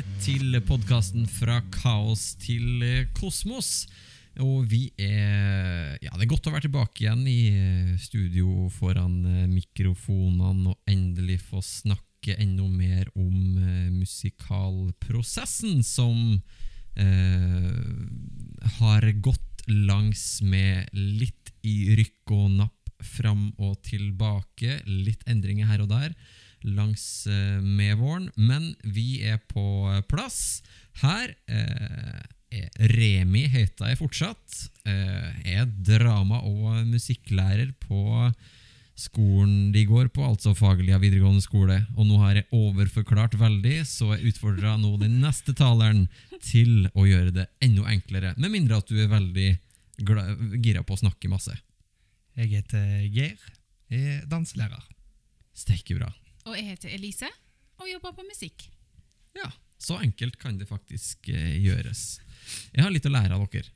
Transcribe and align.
Tilbake 0.00 0.24
til 0.24 0.54
podkasten 0.64 1.26
Fra 1.28 1.58
kaos 1.74 2.34
til 2.40 2.80
eh, 2.80 3.08
kosmos. 3.12 3.84
Og 4.40 4.64
vi 4.70 4.86
er 4.96 5.98
Ja, 6.00 6.14
det 6.14 6.24
er 6.24 6.30
godt 6.30 6.48
å 6.48 6.52
være 6.54 6.64
tilbake 6.68 7.04
igjen 7.04 7.26
i 7.28 7.52
eh, 7.52 7.98
studio 8.00 8.70
foran 8.72 9.18
eh, 9.28 9.44
mikrofonene 9.50 10.72
og 10.72 10.78
endelig 10.88 11.42
få 11.50 11.60
snakke 11.60 12.32
enda 12.40 12.64
mer 12.64 13.10
om 13.12 13.60
musikalprosessen 13.98 15.84
som 15.84 16.40
eh, 16.96 17.76
har 18.80 19.10
gått 19.20 19.68
langs 19.68 20.40
med 20.40 20.88
litt 20.96 21.52
i 21.60 21.92
rykk 22.00 22.38
og 22.38 22.50
napp 22.56 23.04
fram 23.04 23.50
og 23.58 23.82
tilbake. 23.84 24.80
Litt 24.88 25.28
endringer 25.28 25.68
her 25.68 25.84
og 25.84 25.92
der 25.92 26.16
langs 26.66 27.26
eh, 27.26 27.60
med 27.62 27.98
våren, 28.00 28.30
men 28.36 28.74
vi 28.84 29.22
er 29.26 29.40
på 29.50 29.64
plass. 30.10 30.62
Her 31.00 31.34
eh, 31.50 32.20
Remi 32.90 33.44
heter 33.50 33.92
jeg 33.92 34.00
fortsatt. 34.00 34.62
Eh, 34.88 35.28
er 35.56 35.68
drama- 35.86 36.42
og 36.42 36.86
musikklærer 36.88 37.72
på 37.82 38.32
skolen 39.00 39.70
de 39.72 39.84
går 39.88 40.10
på, 40.12 40.24
altså 40.26 40.52
Fagerlia 40.56 40.98
videregående 41.00 41.44
skole. 41.44 41.78
Og 41.96 42.08
nå 42.08 42.18
har 42.20 42.40
jeg 42.40 42.48
overforklart 42.56 43.38
veldig, 43.40 43.80
så 43.88 44.12
jeg 44.16 44.34
utfordrer 44.34 44.76
nå 44.80 44.96
den 45.00 45.20
neste 45.22 45.54
taleren 45.56 46.06
til 46.44 46.90
å 46.92 47.06
gjøre 47.08 47.34
det 47.38 47.48
enda 47.64 47.88
enklere. 47.92 48.34
Med 48.36 48.52
mindre 48.52 48.80
at 48.80 48.90
du 48.90 49.00
er 49.00 49.10
veldig 49.12 49.50
gira 50.60 50.84
på 50.84 50.96
å 50.96 51.02
snakke 51.02 51.32
masse. 51.32 51.54
Jeg 52.38 52.52
heter 52.54 53.04
Geir. 53.12 53.38
Jeg 53.90 54.18
er 54.20 54.26
danselærer. 54.30 54.84
Steike 55.56 55.96
bra. 55.98 56.12
Og 56.48 56.56
jeg 56.56 56.66
heter 56.70 56.94
Elise 56.96 57.28
og 57.80 57.88
jobber 57.88 58.14
på 58.16 58.24
musikk. 58.28 58.66
Ja, 59.36 59.50
så 59.80 60.00
enkelt 60.04 60.38
kan 60.40 60.58
det 60.60 60.68
faktisk 60.68 61.28
eh, 61.32 61.56
gjøres. 61.62 62.20
Jeg 62.74 62.84
har 62.84 62.92
litt 62.92 63.06
å 63.08 63.12
lære 63.12 63.36
av 63.36 63.46
dere. 63.52 63.70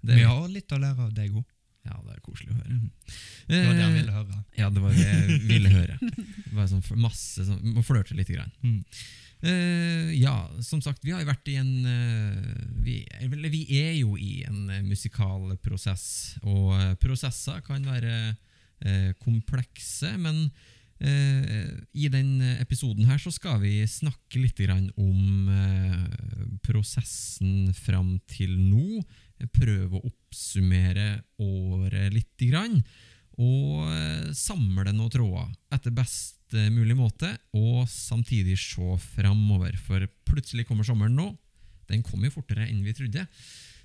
Det, 0.00 0.16
Vi 0.16 0.26
har 0.26 0.46
litt 0.48 0.72
å 0.72 0.78
lære 0.80 1.06
av 1.08 1.14
deg 1.14 1.34
òg. 1.36 1.46
Ja, 1.88 1.96
det 2.04 2.12
er 2.18 2.20
koselig 2.24 2.52
å 2.52 2.58
høre. 2.58 2.76
Mm. 2.76 2.90
Det 3.48 3.60
var 3.64 3.72
det 3.72 3.80
jeg 3.80 3.90
Eh, 3.90 3.96
ville 3.96 4.12
høre. 4.12 4.42
Ja, 4.58 4.68
det 4.70 4.82
var 4.84 4.92
det 4.94 5.06
jeg 5.06 5.40
ville 5.48 5.72
høre. 5.72 5.96
Bare 6.52 6.68
sånn 6.68 6.84
masse 7.00 7.46
sånn, 7.48 7.62
Må 7.74 7.84
flørte 7.86 8.16
litt. 8.18 8.30
Grann. 8.30 8.52
Mm. 8.62 8.84
Uh, 9.40 10.10
ja, 10.12 10.34
som 10.60 10.82
sagt, 10.84 11.00
vi 11.00 11.14
har 11.14 11.22
jo 11.22 11.30
vært 11.30 11.48
i 11.48 11.54
en 11.56 11.70
uh, 11.88 12.66
vi, 12.84 12.98
eller 13.24 13.48
vi 13.48 13.62
er 13.78 13.94
jo 13.96 14.18
i 14.20 14.42
en 14.44 14.66
uh, 14.68 14.82
musikal 14.84 15.54
prosess, 15.64 16.36
og 16.44 16.74
eh, 16.76 16.92
prosesser 17.00 17.62
kan 17.64 17.86
være 17.88 18.34
eh, 18.84 19.14
komplekse, 19.24 20.12
men 20.20 20.42
eh, 20.44 20.68
i 21.00 22.08
denne 22.12 22.58
episoden 22.60 23.06
her 23.08 23.16
så 23.22 23.30
skal 23.32 23.60
vi 23.62 23.78
snakke 23.88 24.42
litt 24.42 24.60
om 25.00 25.48
eh, 25.48 26.50
prosessen 26.66 27.72
fram 27.72 28.18
til 28.28 28.52
nå. 28.58 29.00
Prøve 29.54 29.96
å 29.96 30.04
oppsummere 30.10 31.22
året 31.40 32.12
litt 32.12 32.44
og 33.40 33.88
eh, 33.88 34.30
samle 34.36 34.92
noen 34.92 35.12
tråder 35.12 35.48
etter 35.72 35.94
best 35.94 36.54
eh, 36.56 36.68
mulig 36.72 36.96
måte, 36.98 37.32
og 37.56 37.88
samtidig 37.88 38.58
se 38.60 38.96
framover. 39.14 39.78
For 39.80 40.04
plutselig 40.28 40.66
kommer 40.68 40.84
sommeren 40.86 41.16
nå. 41.16 41.30
Den 41.90 42.04
kom 42.06 42.22
jo 42.24 42.34
fortere 42.34 42.68
enn 42.68 42.84
vi 42.84 42.94
trodde. 42.96 43.24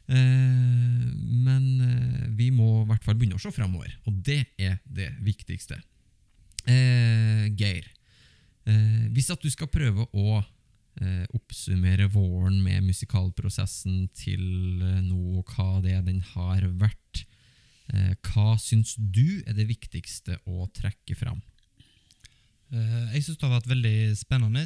Eh, 0.06 1.06
men 1.46 1.66
eh, 1.82 2.26
vi 2.36 2.52
må 2.54 2.84
i 2.84 2.88
hvert 2.92 3.06
fall 3.06 3.18
begynne 3.18 3.40
å 3.40 3.44
se 3.44 3.54
framover, 3.56 3.96
og 4.06 4.20
det 4.26 4.44
er 4.60 4.80
det 4.86 5.14
viktigste. 5.26 5.80
Eh, 6.68 7.46
Geir, 7.58 7.86
eh, 8.66 9.06
hvis 9.14 9.30
at 9.34 9.42
du 9.42 9.50
skal 9.54 9.70
prøve 9.70 10.08
å 10.12 10.40
eh, 10.40 11.26
oppsummere 11.38 12.08
våren 12.10 12.58
med 12.64 12.84
musikalprosessen 12.88 14.08
til 14.18 14.42
eh, 14.82 15.02
nå, 15.06 15.44
hva 15.54 15.82
det 15.86 15.94
er 16.00 16.06
den 16.08 16.24
har 16.34 16.66
vært, 16.80 17.26
Eh, 17.94 18.16
hva 18.32 18.56
syns 18.58 18.96
du 18.98 19.44
er 19.46 19.54
det 19.58 19.68
viktigste 19.70 20.40
å 20.50 20.66
trekke 20.74 21.16
fram? 21.18 21.42
Eh, 22.74 23.14
Jeg 23.14 23.24
syns 23.26 23.38
det 23.38 23.46
har 23.46 23.60
vært 23.60 23.70
veldig 23.70 23.98
spennende. 24.18 24.66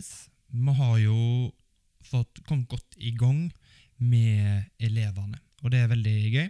Vi 0.50 0.76
har 0.80 0.98
jo 1.04 1.52
fått 2.08 2.40
kommet 2.48 2.70
godt 2.72 2.96
i 2.98 3.12
gang 3.12 3.50
med 4.00 4.70
elevene, 4.80 5.42
og 5.62 5.72
det 5.72 5.84
er 5.84 5.92
veldig 5.92 6.18
gøy. 6.32 6.50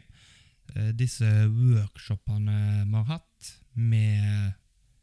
Disse 0.93 1.25
workshopene 1.49 2.85
vi 2.85 2.93
har 2.93 3.07
hatt, 3.09 3.47
med, 3.73 4.53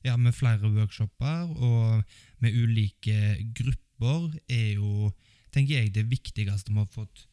ja, 0.07 0.17
med 0.17 0.35
flere 0.37 0.71
workshoper 0.71 1.51
og 1.57 2.03
med 2.43 2.55
ulike 2.55 3.37
grupper, 3.57 4.31
er 4.49 4.77
jo, 4.77 5.11
tenker 5.55 5.81
jeg, 5.81 5.95
det 5.97 6.07
viktigste 6.11 6.73
vi 6.73 6.79
har 6.79 6.93
fått 6.93 7.27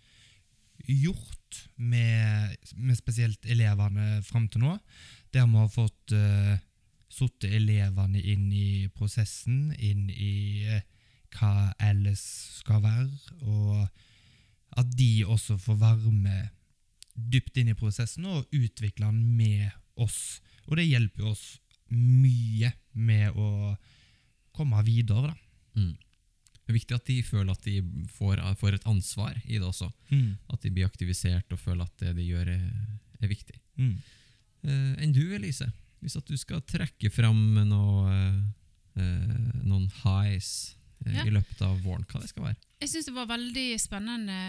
gjort 0.88 1.64
med, 1.76 2.56
med 2.76 2.98
spesielt 2.98 3.46
elevene 3.46 4.22
fram 4.26 4.48
til 4.52 4.64
nå. 4.64 4.78
Der 5.34 5.48
vi 5.48 5.60
har 5.60 5.70
fått 5.72 6.16
uh, 6.16 6.56
satt 7.14 7.46
elevene 7.48 8.20
inn 8.20 8.50
i 8.52 8.90
prosessen, 8.96 9.72
inn 9.78 10.10
i 10.10 10.66
uh, 10.72 10.82
hva 11.34 11.72
ellers 11.82 12.24
skal 12.60 12.84
være, 12.84 13.38
og 13.50 13.88
at 14.78 14.90
de 14.98 15.26
også 15.26 15.58
får 15.62 15.80
være 15.82 16.12
med 16.14 16.52
dypt 17.14 17.58
inn 17.62 17.72
i 17.74 17.78
prosessen 17.78 18.26
og 18.30 18.50
utvikle 18.54 19.10
den 19.10 19.36
med 19.38 19.70
oss. 20.02 20.42
Og 20.66 20.78
det 20.80 20.88
hjelper 20.90 21.26
jo 21.26 21.34
oss 21.34 21.46
mye 21.94 22.74
med 22.94 23.38
å 23.40 23.76
komme 24.54 24.82
videre, 24.86 25.32
da. 25.32 25.80
Mm. 25.80 25.94
Det 26.64 26.72
er 26.72 26.78
viktig 26.78 26.96
at 26.96 27.08
de 27.10 27.16
føler 27.28 27.52
at 27.52 27.66
de 27.68 27.80
får, 28.16 28.40
får 28.60 28.78
et 28.78 28.86
ansvar 28.88 29.40
i 29.44 29.58
det 29.58 29.66
også. 29.68 29.90
At 30.54 30.62
de 30.64 30.72
blir 30.72 30.88
aktivisert 30.88 31.52
og 31.52 31.60
føler 31.60 31.84
at 31.84 31.98
det 32.00 32.14
de 32.16 32.28
gjør, 32.30 32.52
er, 32.54 32.70
er 33.20 33.32
viktig. 33.32 33.58
Mm. 33.82 33.98
Eh, 34.64 34.94
enn 35.04 35.16
du, 35.16 35.26
Elise? 35.36 35.68
Hvis 36.04 36.16
at 36.20 36.30
du 36.30 36.38
skal 36.40 36.64
trekke 36.68 37.12
fram 37.12 37.42
noe, 37.68 38.14
eh, 38.96 39.60
noen 39.64 39.90
highs 40.04 40.76
eh, 41.06 41.18
Ja. 41.18 41.26
i 41.28 41.34
løpet 41.36 41.62
av 41.68 41.82
våren, 41.84 42.06
hva 42.08 42.22
det 42.24 42.32
skal 42.32 42.48
være? 42.48 42.60
Jeg 42.80 42.94
syns 42.94 43.10
det 43.10 43.16
var 43.18 43.28
veldig 43.34 43.68
spennende 43.80 44.40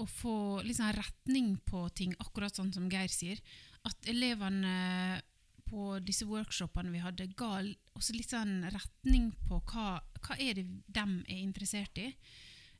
å 0.00 0.06
få 0.08 0.36
sånn 0.64 0.96
retning 0.96 1.52
på 1.68 1.84
ting, 1.94 2.14
akkurat 2.20 2.56
sånn 2.56 2.72
som 2.72 2.88
Geir 2.88 3.12
sier. 3.12 3.40
At 3.84 4.08
elevene 4.08 5.20
på 5.72 5.96
disse 6.04 6.26
workshopene 6.28 6.92
vi 6.92 7.00
hadde, 7.00 7.30
ga 7.38 7.62
også 7.96 8.16
litt 8.16 8.34
sånn 8.34 8.66
retning 8.74 9.30
på 9.48 9.62
hva, 9.72 9.96
hva 10.20 10.36
er 10.36 10.58
det 10.58 10.66
de 10.68 11.04
er 11.24 11.38
interessert 11.38 12.00
i. 12.02 12.10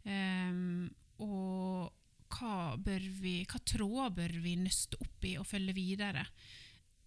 Um, 0.04 0.90
og 1.24 1.92
hva, 2.32 2.74
bør 2.76 3.06
vi, 3.22 3.36
hva 3.48 3.60
tråder 3.64 4.16
bør 4.18 4.36
vi 4.44 4.58
nøste 4.60 5.00
opp 5.00 5.24
i 5.28 5.38
og 5.40 5.48
følge 5.48 5.76
videre. 5.76 6.26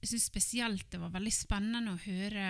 Jeg 0.02 0.14
syns 0.14 0.30
spesielt 0.32 0.90
det 0.94 1.02
var 1.02 1.14
veldig 1.14 1.34
spennende 1.34 1.94
å 1.94 2.02
høre 2.06 2.48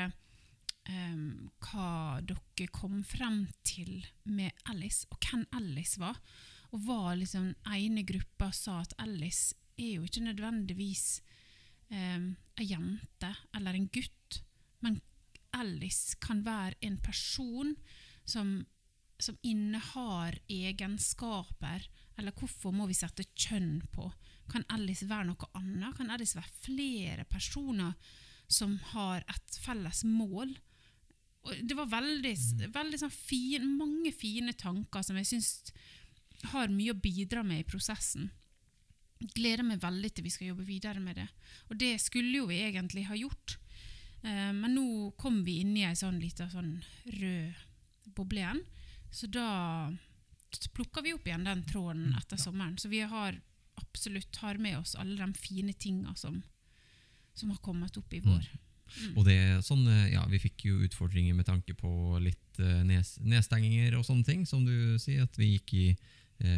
um, 0.90 1.52
hva 1.68 2.22
dere 2.24 2.72
kom 2.72 3.02
frem 3.08 3.46
til 3.68 3.98
med 4.32 4.56
Alice, 4.72 5.10
og 5.12 5.20
hvem 5.20 5.44
Alice 5.60 6.00
var. 6.00 6.20
Og 6.72 6.88
hva 6.88 7.16
liksom 7.20 7.52
ene 7.76 8.08
gruppa 8.08 8.52
sa 8.56 8.82
at 8.84 8.96
Alice 9.04 9.56
er 9.76 9.98
jo 9.98 10.08
ikke 10.08 10.24
nødvendigvis 10.24 11.20
um, 11.92 12.30
ei 12.60 12.70
jente 12.70 13.32
eller 13.56 13.78
en 13.78 13.90
gutt, 13.94 14.40
men 14.86 15.00
Alice 15.56 16.18
kan 16.24 16.44
være 16.46 16.76
en 16.84 16.98
person 17.04 17.74
som, 18.28 18.58
som 19.20 19.38
innehar 19.44 20.38
egenskaper, 20.52 21.88
eller 22.18 22.36
hvorfor 22.36 22.76
må 22.76 22.88
vi 22.90 22.98
sette 22.98 23.28
kjønn 23.36 23.82
på? 23.94 24.10
Kan 24.52 24.66
Alice 24.74 25.08
være 25.10 25.30
noe 25.32 25.50
annet? 25.58 25.96
Kan 25.98 26.12
Alice 26.14 26.38
være 26.38 26.60
flere 26.66 27.26
personer 27.30 27.96
som 28.52 28.78
har 28.94 29.24
et 29.32 29.60
felles 29.64 30.04
mål? 30.08 30.54
Og 31.46 31.62
det 31.62 31.78
var 31.78 31.92
veldig, 31.92 32.34
veldig 32.74 33.00
sånn 33.00 33.14
fin, 33.14 33.68
mange 33.78 34.12
fine 34.16 34.56
tanker 34.58 35.06
som 35.06 35.18
jeg 35.20 35.30
syns 35.30 35.52
har 36.52 36.74
mye 36.74 36.94
å 36.94 37.00
bidra 37.00 37.44
med 37.46 37.64
i 37.64 37.68
prosessen. 37.68 38.30
Gleder 39.34 39.64
meg 39.64 39.82
veldig 39.82 40.12
til 40.14 40.24
vi 40.24 40.34
skal 40.34 40.48
jobbe 40.52 40.66
videre 40.68 41.00
med 41.00 41.16
det. 41.16 41.28
Og 41.70 41.78
det 41.80 41.96
skulle 42.02 42.38
jo 42.38 42.46
vi 42.50 42.62
egentlig 42.66 43.06
ha 43.10 43.16
gjort. 43.16 43.58
Eh, 44.24 44.52
men 44.54 44.76
nå 44.76 45.12
kom 45.18 45.44
vi 45.46 45.60
inn 45.62 45.76
i 45.78 45.86
ei 45.88 45.96
sånn 45.96 46.20
lita 46.22 46.50
sånn 46.50 46.84
rød 47.06 47.54
boble 48.16 48.44
igjen. 48.44 48.62
Så 49.12 49.28
da 49.32 49.92
plukker 50.74 51.04
vi 51.04 51.14
opp 51.14 51.26
igjen 51.28 51.44
den 51.48 51.64
tråden 51.68 52.12
Mm, 52.12 52.18
etter 52.20 52.38
sommeren. 52.38 52.78
Så 52.78 52.88
vi 52.90 53.00
har 53.02 53.36
absolutt 53.76 54.36
har 54.38 54.58
med 54.58 54.78
oss 54.78 54.96
alle 54.96 55.18
de 55.18 55.34
fine 55.34 55.74
tinga 55.74 56.16
som, 56.16 56.44
som 57.34 57.50
har 57.50 57.58
kommet 57.58 57.98
opp 57.98 58.14
i 58.14 58.22
Mm. 58.22 58.32
vår. 58.32 58.48
Og 59.18 59.26
det 59.26 59.64
sånn, 59.66 59.88
eh, 59.88 60.14
ja, 60.14 60.26
Vi 60.28 60.40
fikk 60.40 60.66
jo 60.66 60.80
utfordringer 60.86 61.34
med 61.34 61.46
tanke 61.46 61.74
på 61.74 62.20
litt 62.22 62.60
uh, 62.60 62.84
nes, 62.84 63.18
nedstenginger 63.20 63.96
og 63.98 64.06
sånne 64.06 64.24
ting, 64.26 64.46
som 64.46 64.64
du 64.64 64.98
sier, 65.00 65.24
at 65.24 65.36
vi 65.38 65.58
gikk 65.58 65.74
i, 65.74 65.98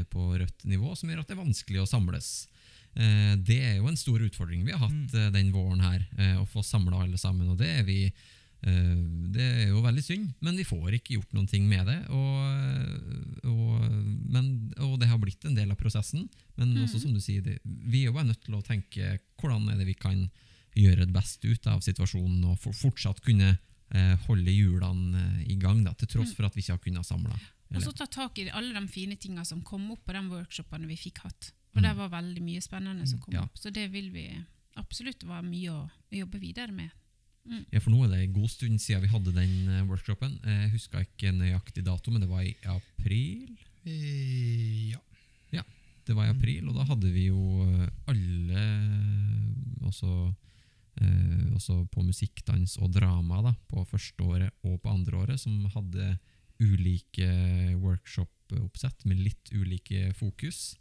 på 0.10 0.30
rødt 0.40 0.66
nivå, 0.66 0.96
som 0.98 1.10
gjør 1.10 1.22
at 1.22 1.28
det 1.28 1.38
er 1.38 1.44
vanskelig 1.44 1.84
å 1.84 1.90
samles. 1.90 2.48
Eh, 2.96 3.36
det 3.38 3.60
er 3.62 3.76
jo 3.78 3.88
en 3.92 4.00
stor 4.00 4.20
utfordring 4.26 4.66
vi 4.66 4.74
har 4.74 4.82
hatt 4.88 5.14
Mm. 5.14 5.28
eh, 5.28 5.30
den 5.36 5.52
våren 5.54 5.82
her, 5.82 6.08
eh, 6.18 6.36
å 6.42 6.48
få 6.50 6.64
samla 6.66 7.04
alle 7.04 7.18
sammen. 7.18 7.50
Og 7.50 7.58
det 7.58 7.70
er 7.80 7.84
vi 7.84 8.02
Eh, 8.66 8.96
det 9.30 9.44
er 9.46 9.68
jo 9.70 9.84
veldig 9.86 10.02
synd, 10.02 10.30
men 10.42 10.56
vi 10.58 10.64
får 10.66 10.96
ikke 10.98 11.14
gjort 11.14 11.34
noen 11.38 11.48
ting 11.50 11.68
med 11.70 11.86
det. 11.86 11.98
Og, 12.10 13.46
og, 13.46 13.84
men, 14.34 14.48
og 14.82 14.98
det 15.02 15.10
har 15.12 15.20
blitt 15.22 15.46
en 15.46 15.56
del 15.58 15.70
av 15.72 15.78
prosessen. 15.78 16.28
Men 16.58 16.74
også 16.82 17.04
som 17.04 17.14
du 17.14 17.22
sier, 17.22 17.44
det, 17.46 17.60
vi 17.64 18.02
er 18.02 18.10
jo 18.10 18.16
bare 18.18 18.32
nødt 18.32 18.44
til 18.48 18.58
å 18.58 18.64
tenke 18.66 19.20
hvordan 19.38 19.70
er 19.70 19.78
det 19.78 19.86
vi 19.92 19.94
kan 19.98 20.26
gjøre 20.78 21.06
det 21.06 21.14
best 21.14 21.46
ut 21.46 21.70
av 21.70 21.82
situasjonen 21.86 22.44
og 22.50 22.58
fortsatt 22.62 23.22
kunne 23.26 23.54
eh, 23.94 24.16
holde 24.26 24.52
hjulene 24.54 25.22
eh, 25.22 25.54
i 25.54 25.60
gang, 25.62 25.84
da, 25.86 25.94
til 25.98 26.10
tross 26.16 26.34
for 26.38 26.50
at 26.50 26.58
vi 26.58 26.66
ikke 26.66 26.76
har 26.80 26.84
kunnet 26.84 27.06
samle. 27.08 27.38
Og 27.76 27.84
så 27.84 27.92
ta 27.92 28.08
tak 28.08 28.40
i 28.40 28.48
alle 28.50 28.72
de 28.76 28.88
fine 28.92 29.18
tinga 29.20 29.44
som 29.46 29.64
kom 29.66 29.90
opp 29.92 30.06
på 30.08 30.16
de 30.16 30.22
workshopene 30.32 30.88
vi 30.88 31.00
fikk 31.00 31.26
hatt. 31.26 31.52
Og 31.76 31.84
det 31.84 31.92
var 31.98 32.10
veldig 32.10 32.42
mye 32.42 32.62
spennende 32.64 33.06
som 33.10 33.20
kom 33.22 33.36
ja. 33.36 33.44
opp. 33.46 33.58
Så 33.60 33.70
det 33.74 33.90
vil 33.94 34.08
vi 34.14 34.30
absolutt 34.80 35.26
være 35.28 35.46
mye 35.46 35.74
å 35.74 35.82
jobbe 36.16 36.40
videre 36.42 36.74
med. 36.74 36.94
Ja, 37.72 37.80
for 37.80 37.94
nå 37.94 38.02
er 38.04 38.12
det 38.12 38.22
en 38.26 38.36
god 38.36 38.52
stund 38.52 38.82
siden 38.84 39.06
vi 39.06 39.12
hadde 39.12 39.34
den 39.36 39.70
eh, 39.72 39.86
workshopen. 39.88 40.36
Jeg 40.44 40.72
husker 40.74 41.06
ikke 41.06 41.32
nøyaktig 41.36 41.86
dato, 41.86 42.12
men 42.12 42.24
det 42.24 42.30
var 42.32 42.44
i 42.44 42.56
april. 42.68 43.54
Ja. 43.88 45.00
ja. 45.56 45.64
Det 46.08 46.16
var 46.16 46.28
i 46.28 46.34
april, 46.34 46.68
og 46.68 46.76
da 46.76 46.88
hadde 46.90 47.12
vi 47.14 47.30
jo 47.30 47.64
eh, 47.64 47.88
alle 48.12 48.66
også, 49.88 50.12
eh, 51.00 51.46
også 51.56 51.80
på 51.94 52.04
musikk, 52.04 52.44
dans 52.48 52.78
og 52.82 52.92
drama 52.96 53.46
da, 53.46 53.56
på 53.72 53.86
første 53.88 54.28
året 54.28 54.68
og 54.68 54.82
på 54.84 54.92
andre 54.92 55.24
året, 55.24 55.40
som 55.40 55.56
hadde 55.72 56.18
ulike 56.60 57.28
workshop-oppsett 57.82 59.06
med 59.06 59.20
litt 59.22 59.52
ulike 59.54 60.14
fokus. 60.18 60.76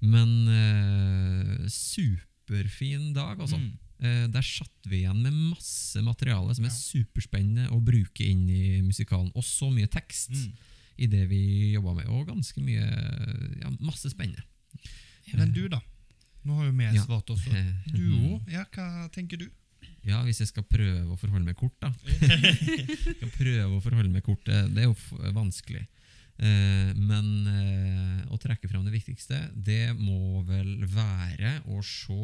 Men 0.00 0.48
eh, 0.48 1.66
superfin 1.68 3.12
dag, 3.16 3.40
altså. 3.40 3.58
Mm. 3.60 3.72
Eh, 3.98 4.24
der 4.28 4.44
satt 4.44 4.88
vi 4.90 5.02
igjen 5.04 5.22
med 5.24 5.32
masse 5.54 6.02
materiale 6.04 6.54
som 6.54 6.64
er 6.66 6.72
Ja. 6.72 6.76
superspennende 6.76 7.70
å 7.72 7.80
bruke 7.82 8.24
inn 8.26 8.48
i 8.50 8.80
musikalen. 8.82 9.30
Og 9.34 9.42
så 9.44 9.70
mye 9.72 9.88
tekst 9.88 10.30
Mm. 10.30 10.52
i 10.98 11.06
det 11.06 11.28
vi 11.28 11.72
jobba 11.72 11.94
med. 11.96 12.06
Og 12.08 12.26
ganske 12.28 12.60
mye 12.60 12.84
Ja, 13.62 13.70
masse 13.80 14.10
spennende. 14.10 14.42
Men 15.34 15.52
du, 15.52 15.68
da? 15.68 15.80
Nå 16.44 16.54
har 16.56 16.66
jo 16.66 16.72
vi 16.72 16.98
svart 17.00 17.26
også. 17.26 17.50
Eh, 17.50 17.72
Du 17.96 18.12
òg? 18.36 18.48
Ja, 18.52 18.64
hva 18.70 19.08
tenker 19.10 19.36
du? 19.38 19.50
Ja, 20.06 20.20
hvis 20.22 20.38
jeg 20.42 20.48
skal 20.52 20.62
prøve 20.70 21.12
å 21.12 21.18
forholde 21.18 21.48
meg 21.48 21.56
kort, 21.58 21.74
da. 21.82 21.90
skal 23.18 23.32
prøve 23.34 23.70
å 23.76 23.82
forholde 23.82 24.12
meg 24.12 24.22
kort. 24.26 24.46
eh, 24.48 24.68
Det 24.70 24.84
er 24.84 24.88
jo 24.90 24.94
f- 24.94 25.32
vanskelig. 25.34 25.82
Eh, 26.38 26.90
men 26.94 27.28
eh, 27.48 28.20
å 28.30 28.38
trekke 28.38 28.68
fram 28.70 28.84
det 28.86 28.92
viktigste, 28.94 29.38
det 29.56 29.94
må 29.98 30.42
vel 30.46 30.84
være 30.92 31.56
å 31.72 31.80
se 31.82 32.18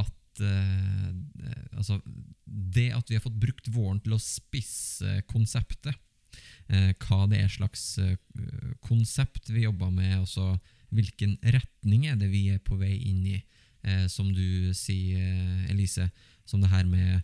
at 0.00 0.40
eh, 0.40 1.10
eh, 1.12 1.62
Altså, 1.76 1.98
det 2.46 2.88
at 2.96 3.10
vi 3.12 3.18
har 3.18 3.24
fått 3.26 3.36
brukt 3.42 3.68
våren 3.74 4.00
til 4.00 4.16
å 4.16 4.20
spisse 4.22 5.18
konseptet, 5.28 5.94
eh, 6.72 6.94
hva 7.04 7.26
det 7.30 7.42
er 7.44 7.52
slags 7.52 7.84
eh, 8.02 8.16
konsept 8.86 9.50
vi 9.52 9.66
jobber 9.66 9.92
med, 9.92 10.16
altså 10.22 10.54
hvilken 10.96 11.36
retning 11.52 12.06
er 12.08 12.16
det 12.16 12.30
vi 12.32 12.46
er 12.54 12.60
på 12.64 12.78
vei 12.80 12.94
inn 13.10 13.20
i, 13.34 13.36
eh, 13.84 14.06
som 14.08 14.32
du 14.32 14.72
sier, 14.72 15.20
eh, 15.20 15.70
Elise, 15.74 16.08
som 16.46 16.62
det 16.62 16.70
her 16.72 16.86
med 16.88 17.20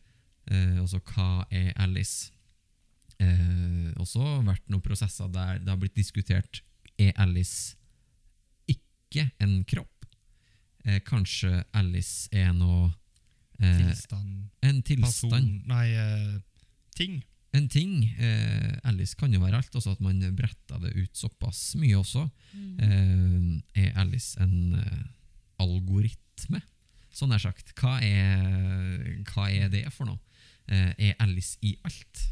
eh, 0.50 0.78
altså 0.82 1.00
hva 1.12 1.46
er 1.50 1.72
Alice? 1.80 2.32
Eh, 3.22 3.92
også 4.02 4.42
vært 4.46 4.64
noen 4.72 4.82
prosesser 4.84 5.30
der 5.30 5.60
det 5.62 5.70
har 5.70 5.78
blitt 5.80 5.96
diskutert 5.98 6.62
er 7.00 7.12
Alice 7.22 7.76
ikke 8.70 9.28
en 9.42 9.60
kropp. 9.68 10.06
Eh, 10.84 11.00
kanskje 11.06 11.62
Alice 11.78 12.28
er 12.34 12.50
noe 12.56 12.90
eh, 13.60 13.76
Tilstand? 13.78 14.48
En 14.66 14.80
tilstand. 14.82 15.30
Person? 15.30 15.52
Nei, 15.70 15.86
eh, 15.94 16.40
ting? 16.98 17.20
En 17.52 17.68
ting. 17.68 18.04
Eh, 18.16 18.72
Alice 18.88 19.16
kan 19.18 19.32
jo 19.32 19.42
være 19.42 19.60
alt, 19.60 19.74
også 19.76 19.92
at 19.94 20.02
man 20.04 20.22
bretter 20.36 20.80
det 20.82 20.94
ut 20.96 21.16
såpass 21.18 21.74
mye 21.80 21.98
også. 22.00 22.24
Eh, 22.56 23.84
er 23.84 23.98
Alice 24.00 24.40
en 24.40 24.74
eh, 24.80 25.02
algoritme, 25.62 26.62
sånn 27.16 27.34
er 27.34 27.42
sagt? 27.42 27.74
Hva 27.78 27.98
er, 28.04 29.22
hva 29.32 29.48
er 29.50 29.72
det 29.72 29.86
for 29.94 30.08
noe? 30.08 30.20
Eh, 30.70 31.10
er 31.10 31.18
Alice 31.22 31.58
i 31.64 31.74
alt? 31.86 32.28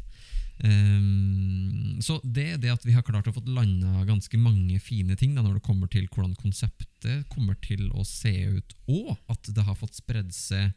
Um, 0.61 1.97
så 2.05 2.19
det 2.21 2.43
er 2.51 2.59
det 2.61 2.69
at 2.69 2.83
vi 2.85 2.93
har 2.93 3.05
klart 3.05 3.25
å 3.25 3.33
få 3.33 3.41
landa 3.49 4.03
ganske 4.05 4.37
mange 4.37 4.77
fine 4.83 5.15
ting 5.17 5.33
da, 5.33 5.41
når 5.41 5.57
det 5.57 5.65
kommer 5.65 5.89
til 5.89 6.05
hvordan 6.05 6.35
konseptet 6.37 7.25
kommer 7.33 7.57
til 7.63 7.87
å 7.97 8.05
se 8.05 8.33
ut, 8.45 8.75
og 8.91 9.15
at 9.31 9.49
det 9.55 9.65
har 9.65 9.79
fått 9.79 9.97
spredd 9.97 10.29
seg 10.35 10.69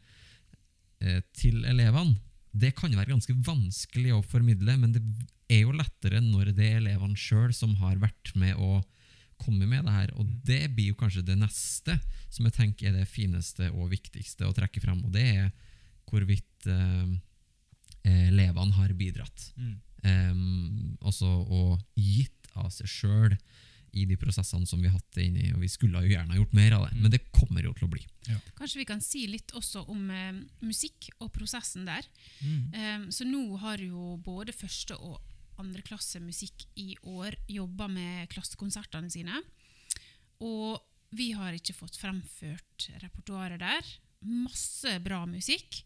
eh, 1.05 1.21
til 1.37 1.61
elevene. 1.69 2.17
Det 2.55 2.71
kan 2.77 2.93
være 2.95 3.11
ganske 3.11 3.35
vanskelig 3.45 4.15
å 4.15 4.23
formidle, 4.25 4.77
men 4.79 4.95
det 4.95 5.03
er 5.51 5.65
jo 5.65 5.75
lettere 5.75 6.21
når 6.23 6.53
det 6.55 6.69
er 6.71 6.79
elevene 6.79 7.19
sjøl 7.19 7.53
som 7.53 7.75
har 7.83 7.99
vært 8.01 8.31
med 8.39 8.57
å 8.57 8.79
komme 9.41 9.67
med 9.69 9.85
det 9.87 9.95
her. 9.95 10.13
Og 10.19 10.29
det 10.47 10.61
blir 10.75 10.93
jo 10.93 10.99
kanskje 10.99 11.25
det 11.25 11.37
neste 11.39 11.97
som 12.29 12.47
jeg 12.47 12.55
tenker 12.57 12.89
er 12.89 12.99
det 12.99 13.09
fineste 13.09 13.69
og 13.73 13.91
viktigste 13.93 14.47
å 14.47 14.55
trekke 14.55 14.83
fram, 14.83 15.03
og 15.05 15.13
det 15.15 15.25
er 15.37 15.51
hvorvidt 16.09 16.67
eh, 16.69 17.15
elevene 18.05 18.77
har 18.77 18.93
bidratt. 18.97 19.51
Mm. 19.57 19.75
Um, 20.05 20.97
også 21.01 21.25
og 21.25 21.79
gitt 21.97 22.51
av 22.53 22.69
seg 22.69 22.89
sjøl 22.89 23.33
i 23.95 24.03
de 24.05 24.17
prosessene 24.19 24.67
som 24.67 24.81
vi 24.83 24.89
har 24.89 24.97
hatt 24.97 25.15
det 25.15 25.25
inni. 25.29 25.47
Og 25.55 25.63
vi 25.63 25.69
skulle 25.71 26.03
jo 26.03 26.11
gjerne 26.11 26.35
ha 26.35 26.39
gjort 26.39 26.57
mer 26.57 26.75
av 26.77 26.85
det, 26.85 26.99
men 26.99 27.13
det 27.13 27.23
kommer 27.33 27.63
jo 27.65 27.71
til 27.77 27.87
å 27.87 27.93
bli. 27.93 28.03
Kanskje 28.57 28.81
vi 28.81 28.87
kan 28.89 29.01
si 29.03 29.23
litt 29.31 29.53
også 29.55 29.85
om 29.91 30.09
eh, 30.11 30.41
musikk 30.65 31.09
og 31.19 31.31
prosessen 31.35 31.87
der. 31.87 32.05
Mm. 32.41 32.59
Eh, 32.75 33.07
så 33.15 33.27
nå 33.27 33.45
har 33.63 33.81
jo 33.81 34.17
både 34.25 34.55
første 34.55 34.99
og 34.99 35.21
andre 35.61 35.83
klasse 35.85 36.21
musikk 36.23 36.67
i 36.79 36.93
år 37.07 37.37
jobber 37.51 37.91
med 37.91 38.29
klassekonsertene 38.33 39.11
sine. 39.11 39.41
Og 40.43 40.81
vi 41.15 41.31
har 41.37 41.55
ikke 41.55 41.75
fått 41.77 41.99
fremført 41.99 42.89
repertoaret 43.03 43.61
der. 43.61 43.93
Masse 44.25 44.97
bra 45.03 45.23
musikk. 45.29 45.83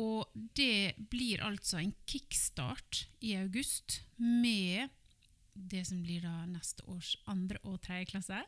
Og 0.00 0.30
det 0.58 0.94
blir 1.10 1.42
altså 1.46 1.78
en 1.80 1.94
kickstart 2.10 3.04
i 3.22 3.36
august 3.38 4.00
med 4.18 4.90
det 5.54 5.84
som 5.86 6.02
blir 6.02 6.24
da 6.24 6.42
neste 6.50 6.82
års 6.90 7.14
andre 7.30 7.60
og 7.62 7.78
tredje 7.84 8.10
klasse. 8.10 8.40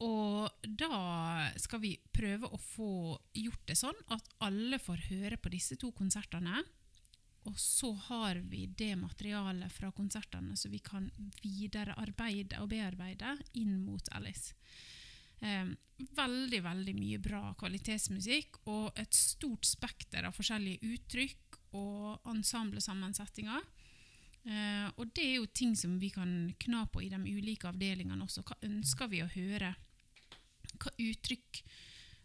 Og 0.00 0.48
da 0.64 1.50
skal 1.60 1.82
vi 1.82 1.92
prøve 2.14 2.48
å 2.48 2.58
få 2.58 2.92
gjort 3.36 3.66
det 3.68 3.76
sånn 3.78 3.98
at 4.10 4.30
alle 4.42 4.80
får 4.80 5.06
høre 5.10 5.38
på 5.38 5.52
disse 5.52 5.76
to 5.80 5.92
konsertene. 5.96 6.62
Og 7.48 7.56
så 7.58 7.92
har 8.10 8.42
vi 8.50 8.66
det 8.66 8.92
materialet 9.00 9.72
fra 9.72 9.90
konsertene 9.96 10.56
så 10.60 10.68
vi 10.68 10.82
kan 10.84 11.08
viderearbeide 11.40 12.60
og 12.60 12.68
bearbeide 12.72 13.36
inn 13.56 13.78
mot 13.86 14.10
Alice. 14.12 14.52
Eh, 15.40 15.72
veldig, 16.16 16.60
veldig 16.64 16.94
mye 16.98 17.20
bra 17.22 17.42
kvalitetsmusikk 17.60 18.60
og 18.68 18.98
et 19.00 19.16
stort 19.16 19.64
spekter 19.68 20.28
av 20.28 20.36
forskjellige 20.36 20.84
uttrykk 20.94 21.60
og 21.80 22.28
ensemblesammensetninger. 22.28 23.68
Eh, 24.44 24.88
og 24.96 25.12
det 25.16 25.24
er 25.24 25.38
jo 25.38 25.48
ting 25.52 25.74
som 25.76 25.98
vi 26.00 26.10
kan 26.12 26.52
kna 26.60 26.86
på 26.92 27.04
i 27.04 27.10
de 27.12 27.20
ulike 27.20 27.68
avdelingene 27.68 28.24
også. 28.24 28.44
Hva 28.44 28.56
ønsker 28.68 29.10
vi 29.12 29.22
å 29.24 29.30
høre? 29.32 29.74
Hva 30.80 30.92
uttrykk, 30.96 31.62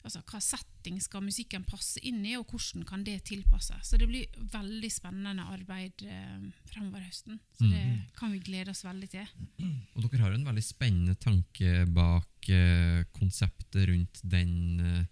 altså 0.06 0.22
hva 0.30 0.40
setting 0.44 1.00
skal 1.02 1.24
musikken 1.26 1.64
passe 1.68 2.00
inn 2.06 2.22
i, 2.26 2.36
og 2.38 2.46
hvordan 2.52 2.86
kan 2.88 3.04
det 3.06 3.18
tilpasses? 3.28 3.90
Så 3.90 3.98
det 3.98 4.08
blir 4.12 4.28
veldig 4.54 4.92
spennende 4.94 5.44
arbeid 5.50 6.06
eh, 6.06 6.46
fremover 6.70 7.04
høsten. 7.08 7.40
Så 7.58 7.68
det 7.72 7.84
kan 8.20 8.32
vi 8.36 8.40
glede 8.46 8.72
oss 8.72 8.84
veldig 8.86 9.10
til. 9.12 9.28
Og 9.98 10.06
dere 10.06 10.22
har 10.24 10.36
en 10.38 10.46
veldig 10.48 10.64
spennende 10.66 11.16
tanke 11.18 11.86
bak 11.90 12.50
eh, 12.54 13.02
konseptet 13.18 13.88
rundt 13.90 14.22
den 14.24 14.56
eh, 14.80 15.04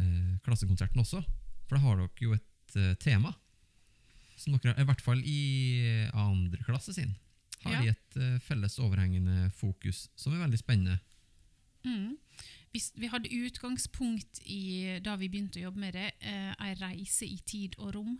eh, 0.00 0.32
klassekonserten 0.46 1.02
også. 1.02 1.22
For 1.66 1.76
da 1.76 1.82
har 1.84 2.00
dere 2.02 2.26
jo 2.28 2.36
et 2.38 2.76
eh, 2.78 2.94
tema. 3.02 3.34
Som 4.38 4.54
dere, 4.56 4.74
I 4.80 4.86
hvert 4.88 5.02
fall 5.04 5.20
i 5.26 5.40
andre 6.14 6.62
klasse 6.66 6.94
sin 6.96 7.12
har 7.62 7.76
Ja. 7.76 7.80
de 7.82 7.90
et 7.92 8.16
eh, 8.18 8.38
felles 8.42 8.74
overhengende 8.82 9.50
fokus 9.54 10.08
som 10.18 10.32
er 10.34 10.40
veldig 10.42 10.58
spennende. 10.58 10.96
Mm. 11.86 12.16
Vi, 12.72 13.08
hadde 13.12 13.28
utgangspunkt 13.28 14.40
i, 14.48 14.98
da 15.04 15.18
vi 15.20 15.28
begynte 15.28 15.60
å 15.60 15.66
jobbe 15.66 15.82
med 15.82 15.96
det, 15.98 16.10
eh, 16.24 16.52
ei 16.56 16.72
reise 16.80 17.26
i 17.28 17.36
tid 17.44 17.76
og 17.78 17.94
rom. 17.98 18.14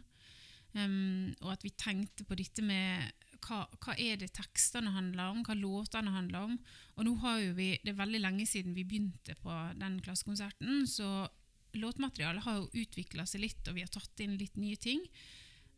Um, 0.73 1.35
og 1.43 1.53
at 1.53 1.65
vi 1.65 1.73
tenkte 1.77 2.25
på 2.25 2.37
dette 2.37 2.65
med 2.65 3.11
hva, 3.45 3.65
hva 3.83 3.95
er 4.01 4.21
det 4.23 4.31
tekstene 4.37 4.93
handler 4.95 5.33
om, 5.33 5.43
hva 5.45 5.57
låtene 5.59 6.15
handler 6.15 6.47
om. 6.49 6.59
Og 6.97 7.07
nå 7.09 7.15
har 7.25 7.41
jo 7.43 7.55
vi, 7.59 7.75
Det 7.83 7.93
er 7.93 8.01
veldig 8.01 8.21
lenge 8.23 8.47
siden 8.49 8.77
vi 8.77 8.87
begynte 8.89 9.37
på 9.43 9.53
den 9.81 10.01
klassekonserten, 10.05 10.87
så 10.89 11.29
låtmaterialet 11.77 12.45
har 12.45 12.61
jo 12.61 12.85
utvikla 12.85 13.27
seg 13.29 13.45
litt, 13.47 13.69
og 13.69 13.77
vi 13.77 13.85
har 13.85 13.93
tatt 13.93 14.21
inn 14.21 14.37
litt 14.41 14.57
nye 14.61 14.77
ting. 14.77 15.05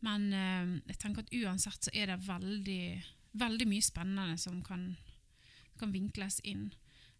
Men 0.05 0.31
eh, 0.35 0.71
jeg 0.91 0.99
tenker 1.01 1.23
at 1.23 1.35
uansett 1.35 1.87
så 1.87 1.93
er 1.95 2.11
det 2.11 2.25
veldig, 2.27 2.85
veldig 3.39 3.67
mye 3.71 3.85
spennende 3.85 4.39
som 4.39 4.61
kan, 4.63 4.89
kan 5.79 5.95
vinkles 5.95 6.41
inn. 6.43 6.69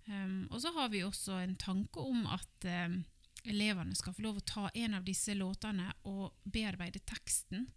Um, 0.05 0.45
og 0.51 0.61
så 0.61 0.71
har 0.75 0.89
vi 0.93 1.03
også 1.03 1.39
en 1.41 1.55
tanke 1.57 2.01
om 2.01 2.27
at 2.29 2.67
um, 2.69 2.99
elevene 3.45 3.95
skal 3.97 4.13
få 4.13 4.25
lov 4.25 4.41
å 4.41 4.45
ta 4.45 4.65
en 4.73 4.97
av 4.97 5.05
disse 5.05 5.33
låtene 5.37 5.89
og 6.09 6.35
bearbeide 6.43 7.01
teksten. 7.05 7.69